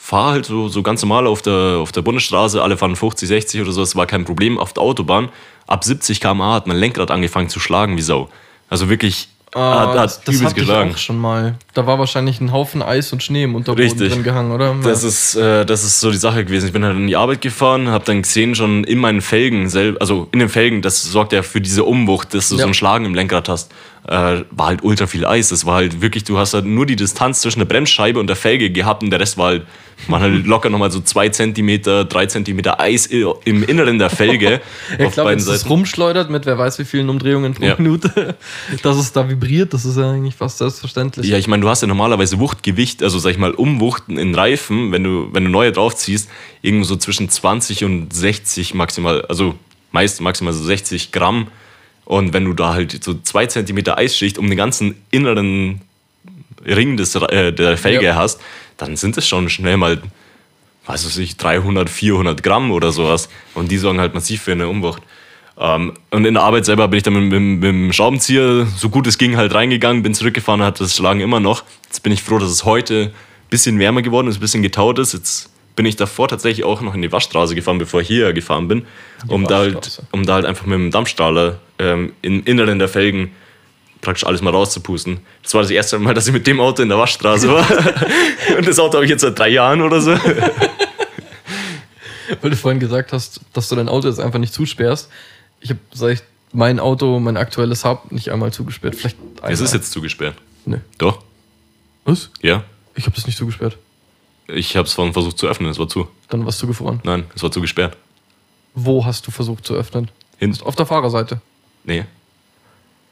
[0.00, 3.60] Fahre halt so, so ganz normal auf der, auf der Bundesstraße, alle fahren 50, 60
[3.62, 4.56] oder so, das war kein Problem.
[4.58, 5.28] Auf der Autobahn,
[5.66, 8.28] ab 70 km/h hat mein Lenkrad angefangen zu schlagen wie Sau.
[8.70, 10.90] Also wirklich, Ah, hat, das hat das übelst hatte ich geschlagen.
[10.92, 11.54] auch schon mal.
[11.72, 14.12] Da war wahrscheinlich ein Haufen Eis und Schnee im Unterboden Richtig.
[14.12, 14.76] drin gehangen, oder?
[14.84, 16.66] Das ist, äh, das ist so die Sache gewesen.
[16.66, 19.62] Ich bin halt in die Arbeit gefahren, habe dann gesehen, schon in meinen Felgen,
[20.00, 22.62] also in den Felgen, das sorgt ja für diese Umwucht, dass du Ja.
[22.62, 23.72] so ein Schlagen im Lenkrad hast,
[24.08, 25.50] äh, war halt ultra viel Eis.
[25.50, 28.36] Das war halt wirklich, du hast halt nur die Distanz zwischen der Bremsscheibe und der
[28.36, 29.66] Felge gehabt und der Rest war halt,
[30.06, 34.60] man halt locker nochmal so zwei Zentimeter, drei Zentimeter Eis im Inneren der Felge
[34.98, 37.74] auf klar, wenn es rumschleudert mit wer weiß wie vielen Umdrehungen pro Ja.
[37.76, 38.36] Minute,
[38.82, 41.26] dass es da vibriert, das ist ja eigentlich fast selbstverständlich.
[41.26, 44.90] Ja, ich meine, du hast ja normalerweise Wuchtgewicht, also sag ich mal, Umwuchten in Reifen,
[44.90, 46.30] wenn du, wenn du neue draufziehst,
[46.62, 49.54] irgendwo so zwischen 20 und 60 maximal, also
[49.92, 51.48] meist maximal so 60 Gramm.
[52.08, 55.82] Und wenn du da halt so zwei Zentimeter Eisschicht um den ganzen inneren
[56.64, 58.14] Ring des, äh, der Felge Ja.
[58.14, 58.40] hast,
[58.78, 60.00] dann sind es schon schnell mal,
[60.86, 63.28] weiß ich nicht, 300, 400 Gramm oder sowas.
[63.52, 65.02] Und die sorgen halt massiv für eine Umwucht.
[65.58, 68.88] Ähm, und in der Arbeit selber bin ich dann mit, mit, mit dem Schraubenzieher, so
[68.88, 71.62] gut es ging, halt reingegangen, bin zurückgefahren, hat das Schlagen immer noch.
[71.84, 74.98] Jetzt bin ich froh, dass es heute ein bisschen wärmer geworden ist, ein bisschen getaut
[74.98, 75.12] ist.
[75.12, 78.66] Jetzt bin ich davor tatsächlich auch noch in die Waschstraße gefahren, bevor ich hierher gefahren
[78.66, 78.86] bin,
[79.26, 83.32] um da, halt, um da halt einfach mit dem Dampfstrahler ähm, im Inneren der Felgen
[84.00, 85.20] praktisch alles mal rauszupusten.
[85.42, 87.66] Das war das erste Mal, dass ich mit dem Auto in der Waschstraße war.
[88.56, 90.12] und das Auto habe ich jetzt seit drei Jahren oder so.
[92.40, 95.10] Weil du vorhin gesagt hast, dass du dein Auto jetzt einfach nicht zusperrst.
[95.60, 96.22] Ich habe, seit ich
[96.52, 98.94] mein Auto, mein aktuelles habe, nicht einmal zugesperrt.
[98.94, 99.52] Vielleicht einmal.
[99.52, 100.36] Es ist jetzt zugesperrt.
[100.64, 100.80] Nee.
[100.98, 101.22] Doch,
[102.04, 102.30] Was?
[102.42, 102.64] ja.
[102.94, 103.78] Ich habe das nicht zugesperrt.
[104.48, 106.08] Ich habe es vorhin versucht zu öffnen, es war zu.
[106.28, 107.00] Dann warst du gefroren.
[107.04, 107.96] Nein, es war zugesperrt.
[108.74, 110.10] Wo hast du versucht zu öffnen?
[110.38, 110.56] Hin.
[110.62, 111.40] Auf der Fahrerseite.
[111.88, 112.04] Nee.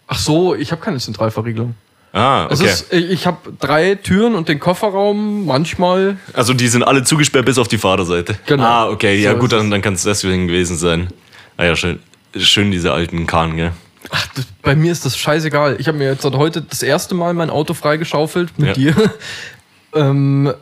[0.07, 1.75] Ach so, ich habe keine Zentralverriegelung.
[2.13, 2.65] Ah, okay.
[2.67, 6.17] ist, ich habe drei Türen und den Kofferraum manchmal.
[6.33, 8.39] also die sind alle zugesperrt bis auf die Fahrerseite.
[8.47, 8.63] Genau.
[8.65, 11.09] Ah, okay, ja So gut, dann, dann kann es deswegen gewesen sein.
[11.57, 11.99] Ah ja, schön.
[12.37, 13.73] Schön diese alten Kahn, gell?
[14.11, 15.77] Ach, das, bei mir ist das scheißegal.
[15.79, 18.93] Ich habe mir jetzt seit heute das erste Mal mein Auto freigeschaufelt mit Ja.
[18.93, 19.13] dir.
[19.95, 20.53] ähm,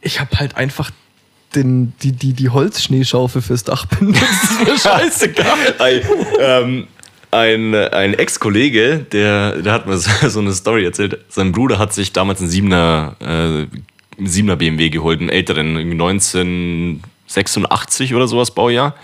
[0.00, 0.90] ich habe halt einfach
[1.54, 4.20] den, die, die, die Holzschneeschaufel fürs Dach benutzt.
[4.22, 5.74] Das ist mir scheißegal.
[5.78, 6.00] ein,
[6.40, 6.88] ähm,
[7.32, 9.96] ein, ein Ex-Kollege, der, der hat mir
[10.28, 11.18] so, eine Story erzählt.
[11.28, 13.66] Sein Bruder hat sich damals einen 7er, äh,
[14.22, 18.94] 7er BMW geholt, einen älteren, irgendwie 1986 oder sowas Baujahr.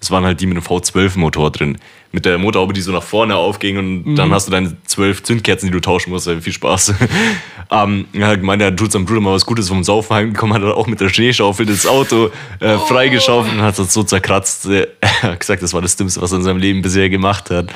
[0.00, 1.78] Es waren halt die mit einem V12-Motor drin.
[2.12, 5.66] Mit der Motorhaube, die so nach vorne aufging und dann hast du deine zwölf Zündkerzen,
[5.66, 6.28] die du tauschen musst.
[6.28, 6.94] Viel Spaß.
[7.70, 10.62] ähm, er hat gemeint, er tut seinem Bruder mal was Gutes vom Saufen heimgekommen, hat
[10.62, 14.68] er auch mit der Schneeschaufel das Auto äh, freigeschaufelt und hat das so zerkratzt.
[15.22, 17.66] Er hat gesagt, das war das Dümmste, was er in seinem Leben bisher gemacht hat.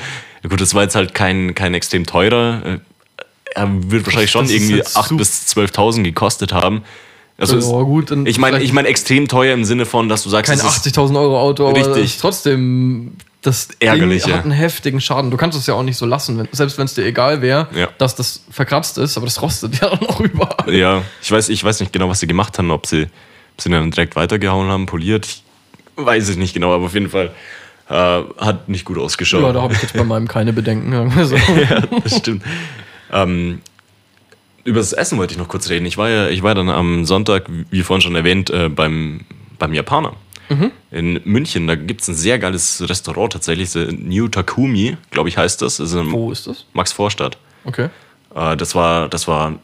[0.49, 2.62] Gut, das war jetzt halt kein, kein extrem teurer.
[2.64, 2.78] Äh,
[3.55, 6.82] Er wird wahrscheinlich schon Das irgendwie jetzt 8.000 su- bis 12.000 gekostet haben.
[7.39, 10.28] Also es- Ja, gut, ich meine, ich meine extrem teuer im Sinne von, dass du
[10.28, 12.05] sagst, kein es ist- 80.000 Euro Auto, aber Richtig.
[12.05, 13.12] ist trotzdem
[13.43, 15.30] das Ärgerlich, Ding hat einen heftigen Schaden.
[15.30, 17.68] Du kannst es ja auch nicht so lassen, wenn, selbst wenn es dir egal wäre,
[17.74, 17.89] Ja.
[17.99, 20.74] dass das verkratzt ist, aber das rostet ja dann auch überall.
[20.74, 23.70] Ja, ich weiß, ich weiß nicht genau, was sie gemacht haben, ob sie, ob sie
[23.70, 25.26] dann direkt weitergehauen haben, poliert.
[25.26, 25.43] Ich
[25.97, 27.30] weiß es nicht genau, aber auf jeden Fall
[27.89, 27.95] äh,
[28.39, 29.43] hat nicht gut ausgeschaut.
[29.43, 30.91] Ja, da habe ich jetzt bei meinem keine Bedenken.
[30.93, 31.36] sagen wir so.
[31.70, 32.43] ja, das stimmt.
[33.12, 33.61] ähm,
[34.64, 35.86] über das Essen wollte ich noch kurz reden.
[35.86, 39.20] Ich war ja, ich war dann am Sonntag, wie vorhin schon erwähnt, äh, beim,
[39.59, 40.14] beim Japaner.
[40.90, 45.61] In München, da gibt es ein sehr geiles Restaurant tatsächlich, New Takumi, glaube ich, heißt
[45.62, 45.76] das.
[45.76, 46.64] das ist Wo ist das?
[46.72, 47.36] Max Vorstadt.
[47.64, 47.88] Okay.
[48.34, 49.59] Äh, das, war, das war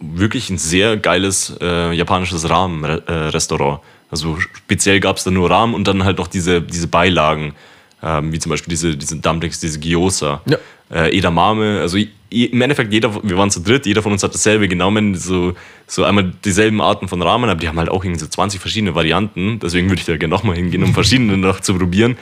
[0.00, 3.80] wirklich ein sehr geiles äh, japanisches Ramen-Restaurant.
[4.10, 7.54] Also speziell gab es da nur Ramen und dann halt noch diese, diese Beilagen,
[8.02, 10.58] ähm, wie zum Beispiel diese, diese Dumplings, diese Gyoza, Ja.
[10.90, 11.80] Äh, Edamame.
[11.80, 11.98] Also
[12.30, 15.54] im Endeffekt, jeder, wir waren zu dritt, jeder von uns hat dasselbe genommen, so,
[15.86, 18.94] so einmal dieselben Arten von Ramen, aber die haben halt auch irgendwie so 20 verschiedene
[18.94, 19.58] Varianten.
[19.58, 22.16] Deswegen würde ich da gerne nochmal hingehen, um verschiedene noch zu probieren.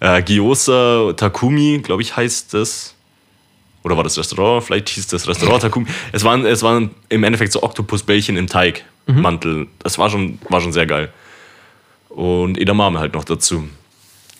[0.00, 2.94] Äh, Gyoza Takumi, glaube ich, heißt das.
[3.84, 4.64] Oder war das Restaurant?
[4.64, 5.86] Vielleicht hieß das Restaurant Takumi.
[6.12, 9.68] Es waren, es waren im Endeffekt so Oktopusbällchen im Teigmantel.
[9.80, 11.12] Das war schon, war schon sehr geil.
[12.08, 13.68] Und Edamame halt noch dazu.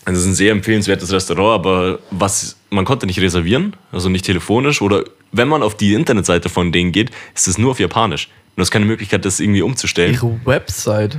[0.05, 4.25] Also es ist ein sehr empfehlenswertes Restaurant, aber was man konnte nicht reservieren, also nicht
[4.25, 8.27] telefonisch oder wenn man auf die Internetseite von denen geht, ist es nur auf Japanisch.
[8.27, 10.13] Und du hast keine Möglichkeit, das irgendwie umzustellen.
[10.13, 11.17] Ihre Website.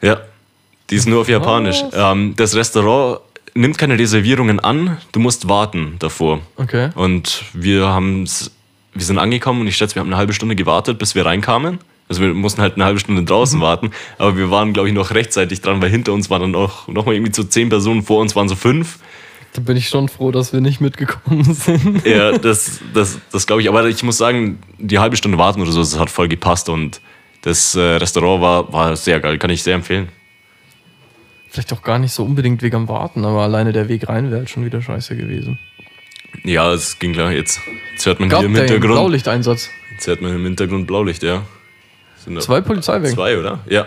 [0.00, 0.20] Ja,
[0.90, 1.82] die ist nur auf Japanisch.
[1.92, 3.20] Ähm, das Restaurant
[3.54, 6.40] nimmt keine Reservierungen an, du musst warten davor.
[6.56, 6.90] Okay.
[6.94, 8.50] Und wir haben's,
[8.94, 11.78] wir sind angekommen und ich schätze, wir haben eine halbe Stunde gewartet, bis wir reinkamen.
[12.08, 15.10] Also wir mussten halt eine halbe Stunde draußen warten, aber wir waren, glaube ich, noch
[15.10, 18.20] rechtzeitig dran, weil hinter uns waren dann auch noch mal irgendwie so zehn Personen, vor
[18.20, 18.98] uns waren so fünf.
[19.54, 22.04] Da bin ich schon froh, dass wir nicht mitgekommen sind.
[22.06, 23.68] Ja, das, das, das glaube ich.
[23.68, 27.00] Aber ich muss sagen, die halbe Stunde warten oder so, das hat voll gepasst und
[27.42, 30.08] das äh, Restaurant war, war sehr geil, kann ich sehr empfehlen.
[31.50, 34.40] Vielleicht auch gar nicht so unbedingt wegen am Warten, aber alleine der Weg rein wäre
[34.40, 35.58] halt schon wieder scheiße gewesen.
[36.44, 37.32] Ja, es ging klar.
[37.32, 37.60] Jetzt,
[37.92, 38.92] jetzt hört man God hier im Hintergrund.
[38.92, 39.70] Blaulichteinsatz.
[39.92, 41.42] Jetzt hört man im Hintergrund Blaulicht, ja.
[42.22, 43.14] Sind Zwei Polizeiwagen.
[43.14, 43.60] Zwei, oder?
[43.68, 43.86] Ja.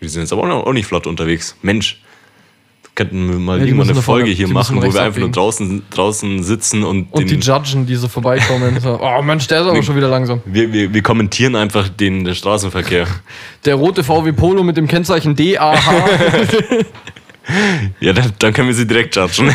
[0.00, 1.56] Wir sind jetzt aber auch, noch, auch nicht flott unterwegs.
[1.62, 2.00] Mensch.
[2.96, 5.10] Könnten wir mal Ja, die irgendwann eine Folge hier die machen, wo wir einfach nur
[5.10, 5.32] abbiegen.
[5.32, 8.80] draußen, draußen sitzen und, Und die den, Judgen, die so vorbeikommen.
[8.80, 10.40] so, oh Mensch, der ist aber schon wieder langsam.
[10.46, 13.06] wir, wir, wir kommentieren einfach den, den Straßenverkehr.
[13.66, 15.78] Der rote VW Polo mit dem Kennzeichen DAH.
[18.00, 19.50] ja, dann, dann können wir sie direkt judgen.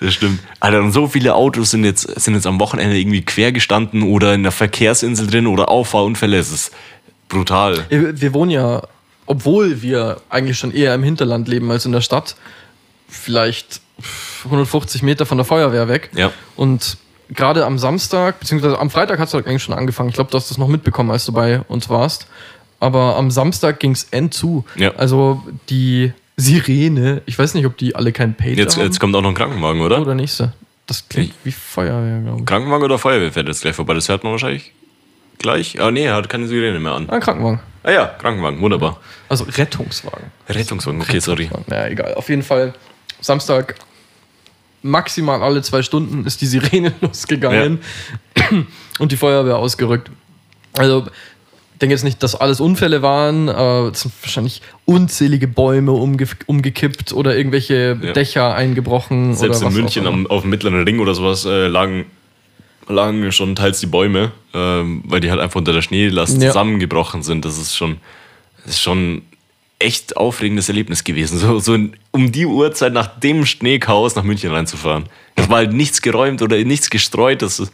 [0.00, 0.40] das stimmt.
[0.60, 4.32] Alter, und so viele Autos sind jetzt, sind jetzt am Wochenende irgendwie quer gestanden oder
[4.32, 6.38] in der Verkehrsinsel drin oder Auffahrunfälle.
[6.38, 6.72] Es ist
[7.28, 7.84] brutal.
[7.90, 8.80] wir wir wohnen ja,
[9.26, 12.36] obwohl wir eigentlich schon eher im Hinterland leben als in der Stadt,
[13.08, 13.80] vielleicht
[14.44, 16.10] 150 Meter von der Feuerwehr weg.
[16.14, 16.32] Ja.
[16.56, 16.98] Und
[17.30, 20.08] gerade am Samstag, beziehungsweise am Freitag hat es eigentlich schon angefangen.
[20.08, 22.26] Ich glaube, du hast das noch mitbekommen, als du bei uns warst.
[22.80, 24.64] Aber am Samstag ging es end zu.
[24.76, 24.94] Ja.
[24.96, 28.84] Also die Sirene, ich weiß nicht, ob die alle kein Pager Jetzt, haben.
[28.84, 30.00] jetzt kommt auch noch ein Krankenwagen, oder?
[30.00, 30.52] oder nächste.
[30.86, 32.46] Das klingt wie Feuerwehr, glaube ich.
[32.46, 33.94] Krankenwagen oder Feuerwehr fährt jetzt gleich vorbei?
[33.94, 34.72] Das hört man wahrscheinlich
[35.38, 35.80] gleich.
[35.80, 37.08] Ah, nee, er hat keine Sirene mehr an.
[37.08, 37.60] Ah, Krankenwagen.
[37.82, 38.98] Ah ja, Krankenwagen, wunderbar.
[39.28, 40.30] Also Rettungswagen.
[40.48, 41.50] Rettungswagen, okay, sorry.
[41.70, 42.14] Ja, egal.
[42.14, 42.72] Auf jeden Fall,
[43.20, 43.74] Samstag
[44.82, 47.80] maximal alle zwei Stunden ist die Sirene losgegangen
[48.98, 50.10] und die Feuerwehr ausgerückt.
[50.76, 51.06] Also,
[51.72, 57.12] ich denke jetzt nicht, dass alles Unfälle waren, es sind wahrscheinlich unzählige Bäume umge umgekippt
[57.12, 58.12] oder irgendwelche Ja.
[58.12, 59.34] Dächer eingebrochen.
[59.34, 62.06] Selbst oder in was München am, auf dem mittleren Ring oder sowas äh, lagen,
[62.88, 66.48] lagen schon teils die Bäume, ähm, weil die halt einfach unter der Schneelast Ja.
[66.48, 67.44] zusammengebrochen sind.
[67.44, 67.96] Das ist schon,
[68.64, 69.22] das ist schon
[69.78, 71.38] echt aufregendes Erlebnis gewesen.
[71.40, 71.78] So, so
[72.10, 75.04] um die Uhrzeit nach dem Schneechaos nach München reinzufahren.
[75.36, 77.42] Es war halt nichts geräumt oder nichts gestreut.
[77.42, 77.72] Das ist-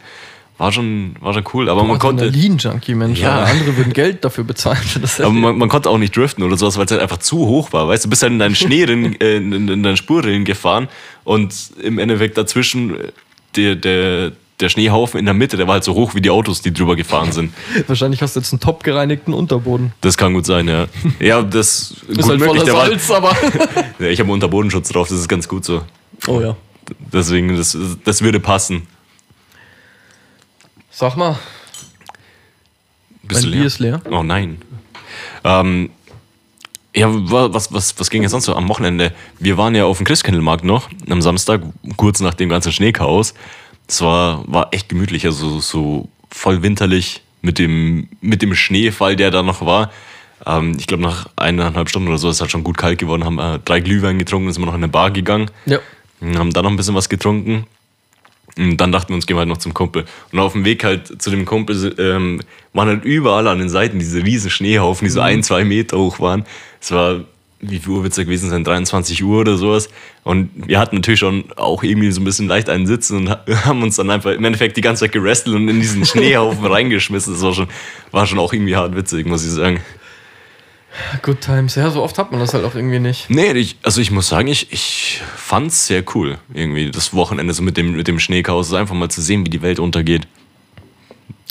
[0.57, 1.69] war schon, war schon cool.
[1.69, 2.25] Aber man konnte.
[2.25, 3.19] Adrenalin-Junkie, Mensch.
[3.19, 3.45] Ja.
[3.45, 4.77] Andere würden Geld dafür bezahlen.
[4.77, 7.17] Für das Aber man, man konnte auch nicht driften oder sowas, weil es halt einfach
[7.17, 7.87] zu hoch war.
[7.87, 10.87] Weißt du, du bist halt in deinen Schneerillen, äh, in, in, in deinen Spurrillen gefahren
[11.23, 13.11] und im Endeffekt dazwischen äh,
[13.55, 14.31] der, der,
[14.61, 16.95] der Schneehaufen in der Mitte, der war halt so hoch wie die Autos, die drüber
[16.95, 17.53] gefahren sind.
[17.87, 19.93] Wahrscheinlich hast du jetzt einen top gereinigten Unterboden.
[20.01, 20.87] Das kann gut sein, ja.
[21.19, 23.35] Ja, das Ist gut halt voller der war- Salz, aber.
[23.99, 25.81] Ja, ich habe einen Unterbodenschutz drauf, das ist ganz gut so.
[26.27, 26.55] Oh ja.
[27.13, 28.87] Deswegen, das, das würde passen.
[30.89, 31.37] Sag mal,
[33.23, 34.01] Bist mein du Bier ist leer.
[34.09, 34.57] Oh nein.
[35.43, 35.89] Ähm,
[36.95, 39.13] ja, wa- was, was, was ging jetzt sonst so am Wochenende?
[39.39, 41.61] Wir waren ja auf dem Christkindlmarkt noch am Samstag,
[41.95, 43.33] kurz nach dem ganzen Schneechaos.
[43.87, 49.31] Es war, war echt gemütlich, also so voll winterlich mit dem, mit dem Schneefall, der
[49.31, 49.91] da noch war.
[50.45, 53.25] Ähm, ich glaube, nach eineinhalb Stunden oder so ist es halt schon gut kalt geworden,
[53.25, 55.51] haben äh, drei Glühwein getrunken und sind wir noch in eine Bar gegangen.
[55.65, 55.79] Ja.
[56.19, 57.65] Und haben dann noch ein bisschen was getrunken.
[58.57, 60.05] Und dann dachten wir uns, gehen wir halt noch zum Kumpel.
[60.31, 62.41] Und auf dem Weg halt zu dem Kumpel ähm,
[62.73, 66.19] waren halt überall an den Seiten diese riesen Schneehaufen, die so ein, zwei Meter hoch
[66.19, 66.45] waren.
[66.79, 67.21] Es war,
[67.61, 68.63] wie viel Uhr wird es da gewesen sein?
[68.63, 69.89] 23 Uhr oder sowas.
[70.23, 73.43] Und wir hatten natürlich schon auch irgendwie so ein bisschen leicht einen Sitzen und ha-
[73.65, 77.33] haben uns dann einfach im Endeffekt die ganze Zeit gerestelt und in diesen Schneehaufen reingeschmissen.
[77.33, 77.67] Das war schon,
[78.11, 79.79] war schon auch irgendwie hart witzig, muss ich sagen.
[81.21, 81.75] Good Times.
[81.75, 83.29] Ja, so oft hat man das halt auch irgendwie nicht.
[83.29, 87.63] Nee, ich, also ich muss sagen, ich, ich fand's sehr cool, irgendwie das Wochenende so
[87.63, 90.27] mit dem, mit dem Schneechaos, einfach mal zu sehen, wie die Welt untergeht.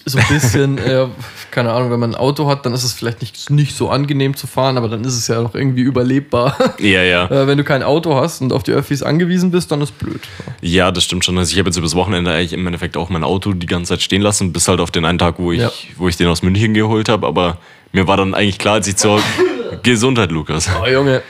[0.07, 1.07] So ein bisschen, äh,
[1.51, 4.35] keine Ahnung, wenn man ein Auto hat, dann ist es vielleicht nicht, nicht so angenehm
[4.35, 6.57] zu fahren, aber dann ist es ja noch irgendwie überlebbar.
[6.79, 7.25] Ja, ja.
[7.31, 10.21] äh, wenn du kein Auto hast und auf die Öffis angewiesen bist, dann ist blöd.
[10.63, 11.37] Ja, das stimmt schon.
[11.39, 14.03] Also ich habe jetzt übers Wochenende eigentlich im Endeffekt auch mein Auto die ganze Zeit
[14.03, 15.71] stehen lassen, bis halt auf den einen Tag, wo ich, Ja.
[15.97, 17.27] wo ich den aus München geholt habe.
[17.27, 17.59] Aber
[17.93, 19.21] mir war dann eigentlich klar, als ich zur
[19.83, 20.69] Gesundheit, Lukas.
[20.83, 21.23] Oh, Junge.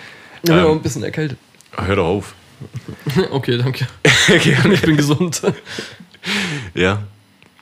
[0.42, 0.64] Ich bin Ähm.
[0.66, 1.38] auch ein bisschen erkältet.
[1.76, 2.34] Hör doch auf.
[3.30, 3.86] Okay, danke.
[4.28, 5.40] Ich bin gesund.
[6.74, 7.02] Ja.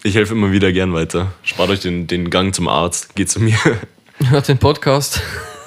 [0.02, 1.32] Ich helfe immer wieder gern weiter.
[1.42, 3.14] Spart euch den, den Gang zum Arzt.
[3.16, 3.58] Geht zu mir.
[4.28, 5.20] Hört den Podcast.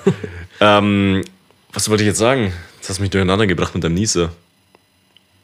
[0.59, 1.21] ähm,
[1.73, 2.53] was wollte ich jetzt sagen?
[2.77, 4.31] Jetzt hast mich durcheinander gebracht mit deinem Nieser.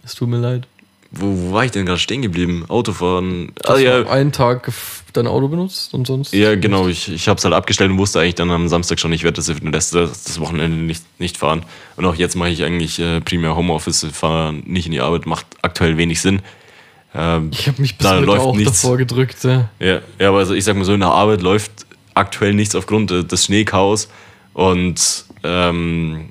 [0.04, 0.68] Es tut mir leid.
[1.12, 2.66] wo, wo war ich denn gerade stehen geblieben?
[2.70, 3.52] Autofahren.
[3.64, 4.72] Ah, Hast ja, du einen Tag
[5.14, 6.34] dein Auto benutzt und sonst?
[6.34, 6.88] ja, genau.
[6.88, 9.36] Ich, ich habe es halt abgestellt und wusste eigentlich dann am Samstag schon, ich werde
[9.36, 9.48] das,
[9.92, 9.92] das,
[10.24, 11.66] das Wochenende nicht, nicht fahren.
[11.98, 15.46] Und auch jetzt mache ich eigentlich äh, primär Homeoffice, fahre nicht in die Arbeit, macht
[15.62, 16.42] aktuell wenig Sinn.
[17.18, 18.82] Ähm, Ich habe mich bis Da läuft auch nichts.
[18.82, 19.44] davor gedrückt.
[19.44, 19.70] Ja.
[19.80, 21.72] Ja, ja, aber also ich sag mal so, in der Arbeit läuft
[22.14, 24.10] aktuell nichts aufgrund des Schneechaos
[24.54, 26.30] und ähm,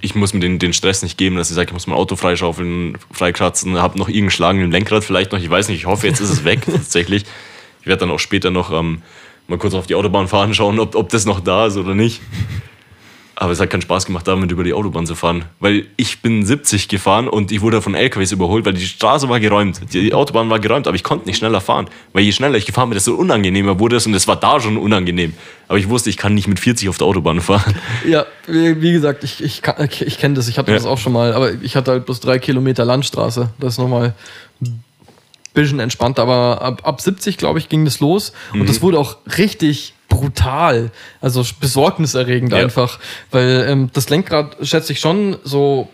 [0.00, 2.16] ich muss mir den, den Stress nicht geben, dass ich sage, ich muss mein Auto
[2.16, 6.06] freischaufeln, freikratzen, habe noch irgendeinen Schlag im Lenkrad vielleicht noch, ich weiß nicht, ich hoffe,
[6.06, 7.24] jetzt ist es weg tatsächlich.
[7.80, 9.02] Ich werde dann auch später noch ähm,
[9.46, 12.20] mal kurz auf die Autobahn fahren, schauen, ob, ob das noch da ist oder nicht.
[13.36, 15.44] Aber es hat keinen Spaß gemacht, damit über die Autobahn zu fahren.
[15.58, 19.40] Weil ich bin 70 gefahren und ich wurde von LKWs überholt, weil die Straße war
[19.40, 19.80] geräumt.
[19.92, 21.86] Die Autobahn war geräumt, aber ich konnte nicht schneller fahren.
[22.12, 24.76] Weil je schneller ich gefahren bin, desto unangenehmer wurde es und es war da schon
[24.76, 25.34] unangenehm.
[25.66, 27.74] Aber ich wusste, ich kann nicht mit 40 auf der Autobahn fahren.
[28.06, 29.62] Ja, wie, gesagt, ich, ich,
[30.00, 30.76] ich kenne das, ich hatte Ja.
[30.76, 33.50] das auch schon mal, aber ich hatte halt bloß drei Kilometer Landstraße.
[33.58, 34.14] Das ist nochmal
[34.62, 34.84] ein
[35.54, 38.60] bisschen entspannter, aber ab, ab 70, glaube ich, ging das los Mhm.
[38.60, 40.90] und das wurde auch richtig brutal,
[41.20, 42.58] also besorgniserregend Ja.
[42.58, 42.98] einfach,
[43.30, 45.88] weil ähm, das Lenkrad, schätze ich schon, so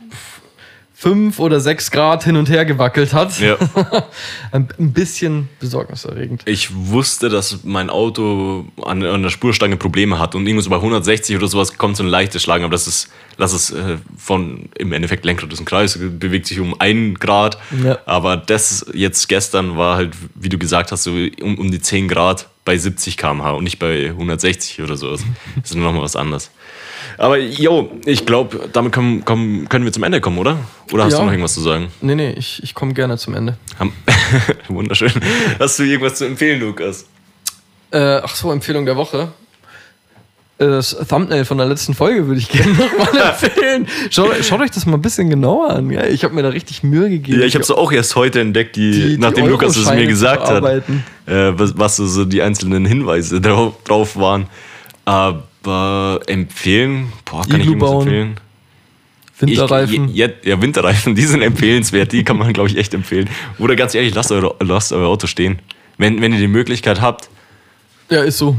[0.95, 3.41] fünf oder sechs Grad hin und her gewackelt hat.
[3.41, 3.57] Ja.
[4.53, 6.43] ein, ein bisschen besorgniserregend.
[6.45, 10.77] Ich wusste, dass mein Auto an, an der Spurstange Probleme hat und irgendwo so bei
[10.77, 13.09] 160 oder sowas kommt so ein leichtes Schlagen, aber das ist,
[13.39, 17.57] das ist äh, von, im Endeffekt Lenkrad ist ein Kreis, bewegt sich um einen Grad,
[17.83, 17.99] Ja.
[18.05, 22.09] aber das jetzt gestern war halt, wie du gesagt hast, so um, um die 10
[22.09, 25.25] Grad bei 70 km/h und nicht bei 160 oder sowas.
[25.61, 26.53] Das ist nochmal was anderes.
[27.19, 30.57] Aber jo, ich glaube, damit können, kommen, können wir zum Ende kommen, oder?
[30.93, 31.19] Oder hast Ja.
[31.19, 31.89] du noch irgendwas zu sagen?
[32.01, 33.57] Nee, nee, ich, ich komme gerne zum Ende.
[34.69, 35.11] Wunderschön.
[35.59, 37.07] Hast du irgendwas zu empfehlen, Lukas?
[37.91, 39.33] Äh, ach so, Empfehlung der Woche.
[40.61, 43.87] Äh, Das Thumbnail von der letzten Folge würde ich gerne nochmal empfehlen.
[44.11, 45.91] Schaut, schaut euch das mal ein bisschen genauer an.
[45.91, 47.41] Ja, ich habe mir da richtig Mühe gegeben.
[47.41, 50.07] Ja, ich habe es auch erst heute entdeckt, die, Die- die nachdem Lukas es mir
[50.07, 54.47] gesagt hat, äh, was, was so, die einzelnen Hinweise drauf, drauf waren.
[55.05, 58.03] Aber empfehlen, boah, kann ich Iglu irgendwas bauen.
[58.07, 58.41] empfehlen?
[59.41, 60.09] Winterreifen.
[60.11, 63.29] Ich, ja, ja, Winterreifen, die sind empfehlenswert, die kann man, glaube ich, echt empfehlen.
[63.59, 65.59] Oder ganz ehrlich, lasst euer, lasst euer Auto stehen.
[65.97, 67.29] Wenn, wenn ihr die Möglichkeit habt
[68.11, 68.57] ja, ist so.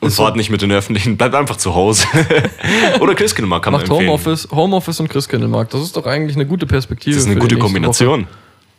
[0.00, 0.22] Und so.
[0.22, 2.06] fahrt nicht mit den Öffentlichen, bleibt einfach zu Hause.
[3.00, 4.08] Oder Christkindlmarkt kann man Macht empfehlen.
[4.08, 5.74] Homeoffice, Homeoffice und Christkindlmarkt.
[5.74, 7.14] Das ist doch eigentlich eine gute Perspektive.
[7.14, 8.26] Das ist eine gute Kombination.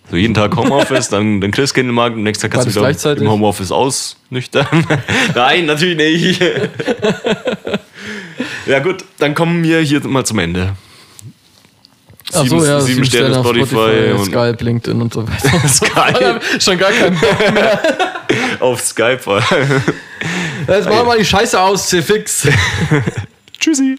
[0.09, 3.71] So jeden Tag Homeoffice, dann den Christkindlmarkt, am nächsten Tag kannst du wieder im Homeoffice
[3.71, 4.65] ausnüchtern.
[5.35, 6.41] Nein, natürlich nicht.
[8.65, 10.61] ja gut, dann kommen wir hier mal zum Ende.
[10.65, 10.75] Woche.
[12.33, 15.67] Ach so, Sieben- ja, sieben Sterne auf Spotify und- Skype, LinkedIn und so weiter.
[15.67, 17.81] Skype Schon gar kein Bock mehr.
[18.59, 19.19] auf Skype.
[20.67, 22.47] Jetzt machen wir mal die Scheiße aus, C-Fix.
[23.59, 23.97] Tschüssi.